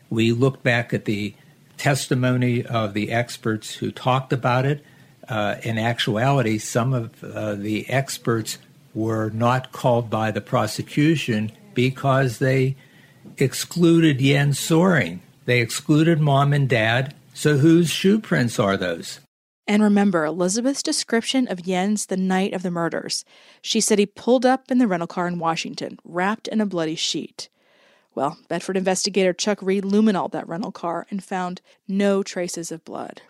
We 0.10 0.32
looked 0.32 0.64
back 0.64 0.94
at 0.94 1.06
the 1.06 1.36
testimony 1.78 2.66
of 2.66 2.94
the 2.94 3.12
experts 3.12 3.76
who 3.76 3.92
talked 3.92 4.34
about 4.34 4.66
it. 4.66 4.84
Uh, 5.30 5.56
in 5.64 5.78
actuality, 5.78 6.58
some 6.58 6.94
of 6.94 7.24
uh, 7.24 7.56
the 7.56 7.90
experts 7.90 8.58
were 8.94 9.30
not 9.30 9.72
called 9.72 10.10
by 10.10 10.32
the 10.32 10.42
prosecution 10.42 11.52
because 11.74 12.40
they 12.40 12.76
excluded 13.38 14.20
Jens 14.20 14.58
Soering. 14.58 15.22
They 15.46 15.60
excluded 15.60 16.20
mom 16.20 16.54
and 16.54 16.68
dad. 16.68 17.14
So, 17.34 17.58
whose 17.58 17.90
shoe 17.90 18.20
prints 18.20 18.58
are 18.58 18.78
those? 18.78 19.20
And 19.68 19.84
remember 19.84 20.26
Elizabeth's 20.26 20.82
description 20.82 21.48
of 21.50 21.62
Jens 21.62 22.06
the 22.06 22.18
night 22.18 22.54
of 22.54 22.64
the 22.64 22.72
murders. 22.72 23.26
She 23.62 23.82
said 23.82 24.00
he 24.00 24.06
pulled 24.06 24.46
up 24.46 24.72
in 24.72 24.78
the 24.78 24.88
rental 24.88 25.08
car 25.08 25.28
in 25.28 25.40
Washington, 25.40 26.00
wrapped 26.06 26.48
in 26.48 26.62
a 26.62 26.66
bloody 26.66 26.96
sheet. 26.96 27.50
Well, 28.16 28.40
Bedford 28.48 28.78
investigator 28.78 29.34
Chuck 29.34 29.62
Reed 29.62 29.84
luminoled 29.84 30.32
that 30.32 30.48
rental 30.48 30.72
car 30.72 31.06
and 31.12 31.24
found 31.24 31.62
no 31.88 32.24
traces 32.24 32.72
of 32.72 32.84
blood. 32.86 33.22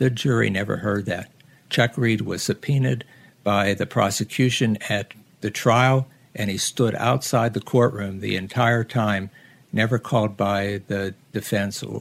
The 0.00 0.08
jury 0.08 0.48
never 0.48 0.78
heard 0.78 1.04
that. 1.06 1.30
Chuck 1.68 1.98
Reed 1.98 2.22
was 2.22 2.42
subpoenaed 2.42 3.04
by 3.44 3.74
the 3.74 3.84
prosecution 3.84 4.78
at 4.88 5.12
the 5.42 5.50
trial, 5.50 6.08
and 6.34 6.48
he 6.48 6.56
stood 6.56 6.94
outside 6.94 7.52
the 7.52 7.60
courtroom 7.60 8.20
the 8.20 8.34
entire 8.34 8.82
time, 8.82 9.28
never 9.74 9.98
called 9.98 10.38
by 10.38 10.80
the 10.86 11.14
defense, 11.32 11.82
and 11.82 12.00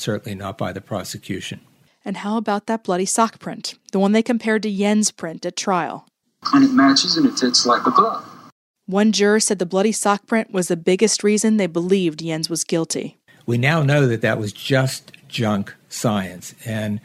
certainly 0.00 0.36
not 0.36 0.58
by 0.58 0.72
the 0.72 0.80
prosecution. 0.80 1.60
And 2.04 2.18
how 2.18 2.36
about 2.36 2.66
that 2.66 2.84
bloody 2.84 3.04
sock 3.04 3.40
print, 3.40 3.74
the 3.90 3.98
one 3.98 4.12
they 4.12 4.22
compared 4.22 4.62
to 4.62 4.70
Jens' 4.70 5.10
print 5.10 5.44
at 5.44 5.56
trial? 5.56 6.06
And 6.54 6.62
it 6.64 6.72
matches 6.72 7.16
and 7.16 7.26
it 7.26 7.36
fits 7.36 7.66
like 7.66 7.84
a 7.84 7.90
glove. 7.90 8.24
One 8.86 9.10
juror 9.10 9.40
said 9.40 9.58
the 9.58 9.66
bloody 9.66 9.92
sock 9.92 10.28
print 10.28 10.52
was 10.52 10.68
the 10.68 10.76
biggest 10.76 11.24
reason 11.24 11.56
they 11.56 11.66
believed 11.66 12.20
Jens 12.20 12.48
was 12.48 12.62
guilty. 12.62 13.18
We 13.44 13.58
now 13.58 13.82
know 13.82 14.06
that 14.06 14.20
that 14.20 14.38
was 14.38 14.52
just 14.52 15.10
junk 15.26 15.74
science. 15.88 16.54
And 16.64 17.00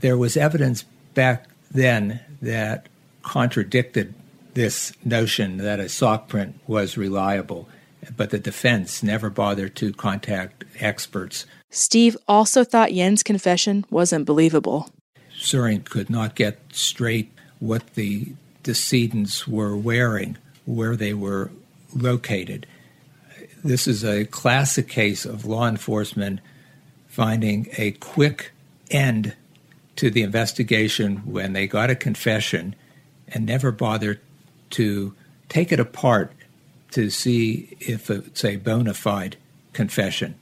there 0.00 0.18
was 0.18 0.36
evidence 0.36 0.84
back 1.14 1.46
then 1.70 2.20
that 2.40 2.88
contradicted 3.22 4.14
this 4.54 4.92
notion 5.04 5.58
that 5.58 5.80
a 5.80 5.88
sock 5.88 6.28
print 6.28 6.58
was 6.66 6.96
reliable, 6.96 7.68
but 8.16 8.30
the 8.30 8.38
defense 8.38 9.02
never 9.02 9.30
bothered 9.30 9.74
to 9.76 9.92
contact 9.92 10.64
experts 10.80 11.46
Steve 11.74 12.18
also 12.28 12.64
thought 12.64 12.92
Jens' 12.92 13.22
confession 13.22 13.86
wasn't 13.88 14.26
believable. 14.26 14.90
Soering 15.34 15.80
could 15.80 16.10
not 16.10 16.34
get 16.34 16.58
straight 16.70 17.32
what 17.60 17.94
the 17.94 18.34
decedents 18.62 19.48
were 19.48 19.74
wearing, 19.74 20.36
where 20.66 20.96
they 20.96 21.14
were 21.14 21.50
located. 21.96 22.66
This 23.64 23.86
is 23.86 24.04
a 24.04 24.26
classic 24.26 24.86
case 24.86 25.24
of 25.24 25.46
law 25.46 25.66
enforcement 25.66 26.40
finding 27.08 27.68
a 27.78 27.92
quick 27.92 28.52
end 28.90 29.34
to 30.02 30.10
the 30.10 30.22
investigation 30.22 31.18
when 31.18 31.52
they 31.52 31.64
got 31.68 31.88
a 31.88 31.94
confession 31.94 32.74
and 33.28 33.46
never 33.46 33.70
bothered 33.70 34.18
to 34.68 35.14
take 35.48 35.70
it 35.70 35.78
apart 35.78 36.32
to 36.90 37.08
see 37.08 37.76
if 37.78 38.10
it's 38.10 38.44
a 38.44 38.56
bona 38.56 38.94
fide 38.94 39.36
confession. 39.72 40.34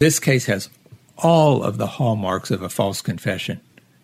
This 0.00 0.18
case 0.18 0.44
has 0.44 0.68
all 1.16 1.62
of 1.62 1.78
the 1.78 1.86
hallmarks 1.86 2.50
of 2.50 2.60
a 2.60 2.68
false 2.68 3.00
confession. 3.00 3.58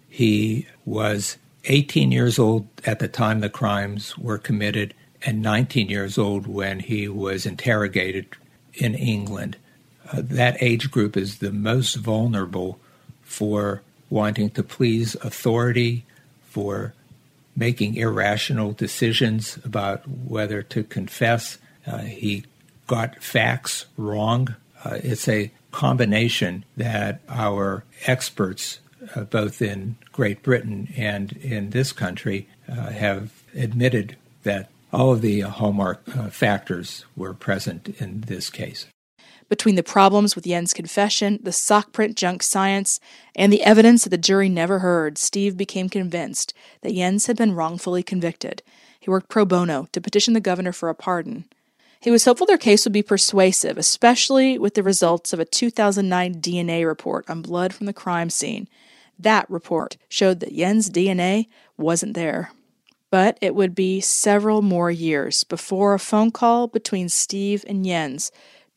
He 0.08 0.66
was 0.86 1.36
18 1.66 2.10
years 2.10 2.38
old 2.38 2.68
at 2.86 3.00
the 3.00 3.08
time 3.08 3.40
the 3.40 3.50
crimes 3.50 4.16
were 4.16 4.38
committed 4.38 4.94
and 5.26 5.42
19 5.42 5.90
years 5.90 6.16
old 6.16 6.46
when 6.46 6.80
he 6.80 7.06
was 7.06 7.44
interrogated 7.44 8.28
in 8.72 8.94
England. 8.94 9.58
Uh, 10.10 10.22
that 10.24 10.56
age 10.62 10.90
group 10.90 11.18
is 11.18 11.40
the 11.40 11.52
most 11.52 11.96
vulnerable 11.96 12.80
for 13.20 13.82
wanting 14.11 14.51
to 14.51 14.62
please 14.62 15.14
authority, 15.16 16.05
for 16.51 16.92
making 17.57 17.94
irrational 17.94 18.73
decisions 18.73 19.59
about 19.64 20.07
whether 20.09 20.62
to 20.62 20.83
confess. 20.83 21.59
Uh, 21.87 21.99
he 21.99 22.44
got 22.87 23.23
facts 23.23 23.87
wrong. 23.96 24.55
Uh, 24.85 24.99
it's 25.03 25.29
a 25.29 25.51
combination 25.70 26.64
that 26.77 27.20
our 27.29 27.85
experts, 28.07 28.81
uh, 29.14 29.23
both 29.23 29.62
in 29.62 29.96
Great 30.12 30.42
Britain 30.42 30.92
and 30.96 31.33
in 31.33 31.70
this 31.70 31.92
country, 31.92 32.49
uh, 32.68 32.90
have 32.90 33.31
admitted 33.55 34.16
that 34.42 34.68
all 34.92 35.12
of 35.12 35.20
the 35.20 35.40
hallmark 35.40 36.03
uh, 36.16 36.29
factors 36.31 37.05
were 37.16 37.35
present 37.35 37.88
in 38.01 38.23
this 38.23 38.51
case. 38.51 38.87
Between 39.50 39.74
the 39.74 39.82
problems 39.82 40.36
with 40.36 40.44
Jens' 40.46 40.72
confession, 40.72 41.40
the 41.42 41.50
sock 41.50 41.92
print 41.92 42.16
junk 42.16 42.40
science, 42.40 43.00
and 43.34 43.52
the 43.52 43.64
evidence 43.64 44.04
that 44.04 44.10
the 44.10 44.16
jury 44.16 44.48
never 44.48 44.78
heard, 44.78 45.18
Steve 45.18 45.56
became 45.56 45.88
convinced 45.88 46.54
that 46.82 46.94
Jens 46.94 47.26
had 47.26 47.36
been 47.36 47.56
wrongfully 47.56 48.04
convicted. 48.04 48.62
He 49.00 49.10
worked 49.10 49.28
pro 49.28 49.44
bono 49.44 49.88
to 49.90 50.00
petition 50.00 50.34
the 50.34 50.40
governor 50.40 50.72
for 50.72 50.88
a 50.88 50.94
pardon. 50.94 51.46
He 52.00 52.12
was 52.12 52.24
hopeful 52.24 52.46
their 52.46 52.56
case 52.56 52.86
would 52.86 52.92
be 52.92 53.02
persuasive, 53.02 53.76
especially 53.76 54.56
with 54.56 54.74
the 54.74 54.84
results 54.84 55.32
of 55.32 55.40
a 55.40 55.44
2009 55.44 56.36
DNA 56.36 56.86
report 56.86 57.28
on 57.28 57.42
blood 57.42 57.74
from 57.74 57.86
the 57.86 57.92
crime 57.92 58.30
scene. 58.30 58.68
That 59.18 59.50
report 59.50 59.96
showed 60.08 60.38
that 60.40 60.54
Jens' 60.54 60.88
DNA 60.88 61.48
wasn't 61.76 62.14
there. 62.14 62.52
But 63.10 63.36
it 63.40 63.56
would 63.56 63.74
be 63.74 64.00
several 64.00 64.62
more 64.62 64.92
years 64.92 65.42
before 65.42 65.92
a 65.94 65.98
phone 65.98 66.30
call 66.30 66.68
between 66.68 67.08
Steve 67.08 67.64
and 67.66 67.84
Jens 67.84 68.30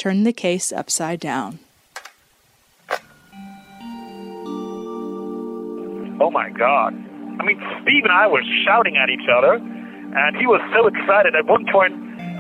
turned 0.03 0.27
the 0.27 0.33
case 0.33 0.73
upside 0.73 1.17
down. 1.17 1.59
Oh 6.19 6.29
my 6.29 6.49
God. 6.49 6.91
I 7.39 7.45
mean, 7.45 7.55
Steve 7.81 8.03
and 8.03 8.11
I 8.11 8.27
were 8.27 8.43
shouting 8.65 8.97
at 8.97 9.09
each 9.09 9.29
other, 9.31 9.53
and 9.53 10.35
he 10.35 10.45
was 10.45 10.59
so 10.75 10.87
excited. 10.87 11.35
At 11.35 11.45
one 11.45 11.65
point, 11.71 11.93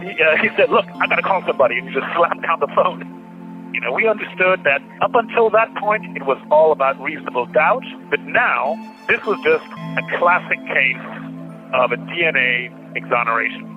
he, 0.03 0.11
uh, 0.11 0.35
he 0.43 0.49
said, 0.57 0.71
Look, 0.71 0.83
I 0.99 1.07
got 1.07 1.15
to 1.15 1.21
call 1.21 1.41
somebody. 1.47 1.77
And 1.77 1.87
he 1.87 1.95
just 1.95 2.05
slammed 2.17 2.43
down 2.43 2.59
the 2.59 2.67
phone. 2.75 2.99
You 3.73 3.79
know, 3.79 3.93
we 3.93 4.09
understood 4.09 4.65
that 4.65 4.81
up 5.01 5.15
until 5.15 5.49
that 5.51 5.73
point, 5.75 6.03
it 6.17 6.25
was 6.25 6.37
all 6.51 6.73
about 6.73 6.99
reasonable 6.99 7.45
doubt. 7.45 7.85
But 8.09 8.19
now, 8.27 8.75
this 9.07 9.23
was 9.23 9.39
just 9.41 9.63
a 9.63 10.03
classic 10.19 10.59
case 10.67 10.99
of 11.71 11.93
a 11.93 11.97
DNA 12.11 12.75
exoneration. 12.97 13.71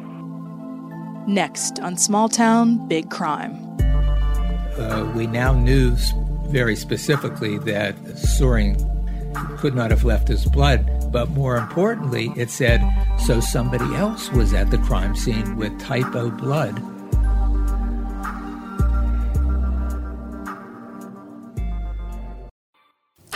Next 1.28 1.78
on 1.78 1.96
Small 1.96 2.28
Town, 2.28 2.88
Big 2.88 3.10
Crime. 3.10 3.65
Uh, 4.78 5.10
we 5.14 5.26
now 5.26 5.52
knew 5.52 5.96
very 6.48 6.76
specifically 6.76 7.58
that 7.58 7.94
Soering 8.16 8.76
could 9.58 9.74
not 9.74 9.90
have 9.90 10.04
left 10.04 10.28
his 10.28 10.44
blood 10.44 10.90
but 11.16 11.30
more 11.30 11.56
importantly, 11.56 12.32
it 12.36 12.50
said, 12.50 12.82
so 13.18 13.40
somebody 13.40 13.94
else 13.94 14.30
was 14.32 14.52
at 14.52 14.70
the 14.70 14.78
crime 14.78 15.16
scene 15.16 15.56
with 15.56 15.80
type 15.80 16.14
O 16.14 16.30
blood. 16.30 16.78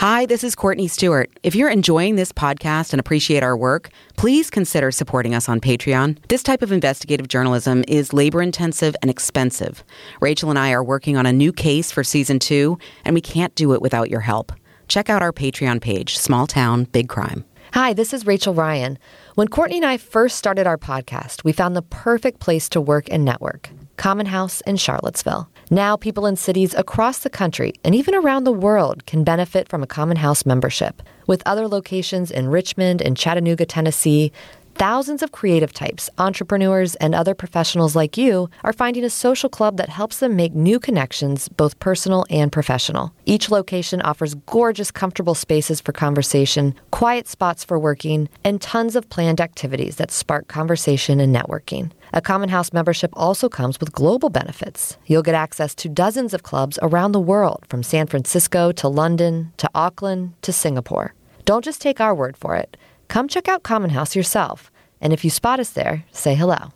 Hi, 0.01 0.25
this 0.25 0.43
is 0.43 0.55
Courtney 0.55 0.87
Stewart. 0.87 1.29
If 1.43 1.53
you're 1.53 1.69
enjoying 1.69 2.15
this 2.15 2.31
podcast 2.31 2.91
and 2.91 2.99
appreciate 2.99 3.43
our 3.43 3.55
work, 3.55 3.91
please 4.17 4.49
consider 4.49 4.89
supporting 4.89 5.35
us 5.35 5.47
on 5.47 5.61
Patreon. 5.61 6.17
This 6.27 6.41
type 6.41 6.63
of 6.63 6.71
investigative 6.71 7.27
journalism 7.27 7.83
is 7.87 8.11
labor 8.11 8.41
intensive 8.41 8.95
and 9.03 9.11
expensive. 9.11 9.83
Rachel 10.19 10.49
and 10.49 10.57
I 10.57 10.71
are 10.71 10.83
working 10.83 11.17
on 11.17 11.27
a 11.27 11.31
new 11.31 11.53
case 11.53 11.91
for 11.91 12.03
season 12.03 12.39
two, 12.39 12.79
and 13.05 13.13
we 13.13 13.21
can't 13.21 13.53
do 13.53 13.75
it 13.75 13.81
without 13.83 14.09
your 14.09 14.21
help. 14.21 14.51
Check 14.87 15.07
out 15.07 15.21
our 15.21 15.31
Patreon 15.31 15.81
page, 15.81 16.17
Small 16.17 16.47
Town, 16.47 16.85
Big 16.85 17.07
Crime. 17.07 17.45
Hi, 17.73 17.93
this 17.93 18.11
is 18.11 18.25
Rachel 18.25 18.55
Ryan. 18.55 18.97
When 19.35 19.49
Courtney 19.49 19.77
and 19.77 19.85
I 19.85 19.97
first 19.97 20.35
started 20.35 20.65
our 20.65 20.79
podcast, 20.79 21.43
we 21.43 21.51
found 21.51 21.75
the 21.75 21.83
perfect 21.83 22.39
place 22.39 22.67
to 22.69 22.81
work 22.81 23.07
and 23.11 23.23
network 23.23 23.69
Common 24.01 24.25
House 24.25 24.61
in 24.61 24.77
Charlottesville. 24.77 25.47
Now, 25.69 25.95
people 25.95 26.25
in 26.25 26.35
cities 26.35 26.73
across 26.73 27.19
the 27.19 27.29
country 27.29 27.75
and 27.83 27.93
even 27.93 28.15
around 28.15 28.45
the 28.45 28.51
world 28.51 29.05
can 29.05 29.23
benefit 29.23 29.69
from 29.69 29.83
a 29.83 29.87
Common 29.87 30.17
House 30.17 30.43
membership. 30.43 31.03
With 31.27 31.43
other 31.45 31.67
locations 31.67 32.31
in 32.31 32.47
Richmond 32.47 33.03
and 33.03 33.15
Chattanooga, 33.15 33.67
Tennessee, 33.67 34.31
Thousands 34.75 35.21
of 35.21 35.31
creative 35.31 35.73
types, 35.73 36.09
entrepreneurs, 36.17 36.95
and 36.95 37.13
other 37.13 37.35
professionals 37.35 37.95
like 37.95 38.17
you 38.17 38.49
are 38.63 38.73
finding 38.73 39.03
a 39.03 39.09
social 39.09 39.49
club 39.49 39.77
that 39.77 39.89
helps 39.89 40.19
them 40.19 40.35
make 40.35 40.55
new 40.55 40.79
connections, 40.79 41.47
both 41.49 41.79
personal 41.79 42.25
and 42.29 42.51
professional. 42.51 43.13
Each 43.25 43.51
location 43.51 44.01
offers 44.01 44.33
gorgeous, 44.47 44.89
comfortable 44.89 45.35
spaces 45.35 45.81
for 45.81 45.91
conversation, 45.91 46.73
quiet 46.89 47.27
spots 47.27 47.63
for 47.63 47.77
working, 47.77 48.27
and 48.43 48.61
tons 48.61 48.95
of 48.95 49.09
planned 49.09 49.39
activities 49.39 49.97
that 49.97 50.09
spark 50.09 50.47
conversation 50.47 51.19
and 51.19 51.35
networking. 51.35 51.91
A 52.13 52.21
Common 52.21 52.49
House 52.49 52.73
membership 52.73 53.11
also 53.13 53.49
comes 53.49 53.79
with 53.79 53.93
global 53.93 54.29
benefits. 54.29 54.97
You'll 55.05 55.21
get 55.21 55.35
access 55.35 55.75
to 55.75 55.89
dozens 55.89 56.33
of 56.33 56.43
clubs 56.43 56.79
around 56.81 57.11
the 57.11 57.19
world, 57.19 57.65
from 57.69 57.83
San 57.83 58.07
Francisco 58.07 58.71
to 58.73 58.87
London 58.87 59.53
to 59.57 59.69
Auckland 59.75 60.33
to 60.41 60.51
Singapore. 60.51 61.13
Don't 61.45 61.65
just 61.65 61.81
take 61.81 61.99
our 61.99 62.15
word 62.15 62.37
for 62.37 62.55
it. 62.55 62.77
Come 63.11 63.27
check 63.27 63.49
out 63.49 63.61
Common 63.61 63.89
House 63.89 64.15
yourself. 64.15 64.71
And 65.01 65.11
if 65.11 65.25
you 65.25 65.29
spot 65.29 65.59
us 65.59 65.71
there, 65.71 66.05
say 66.13 66.33
hello. 66.33 66.71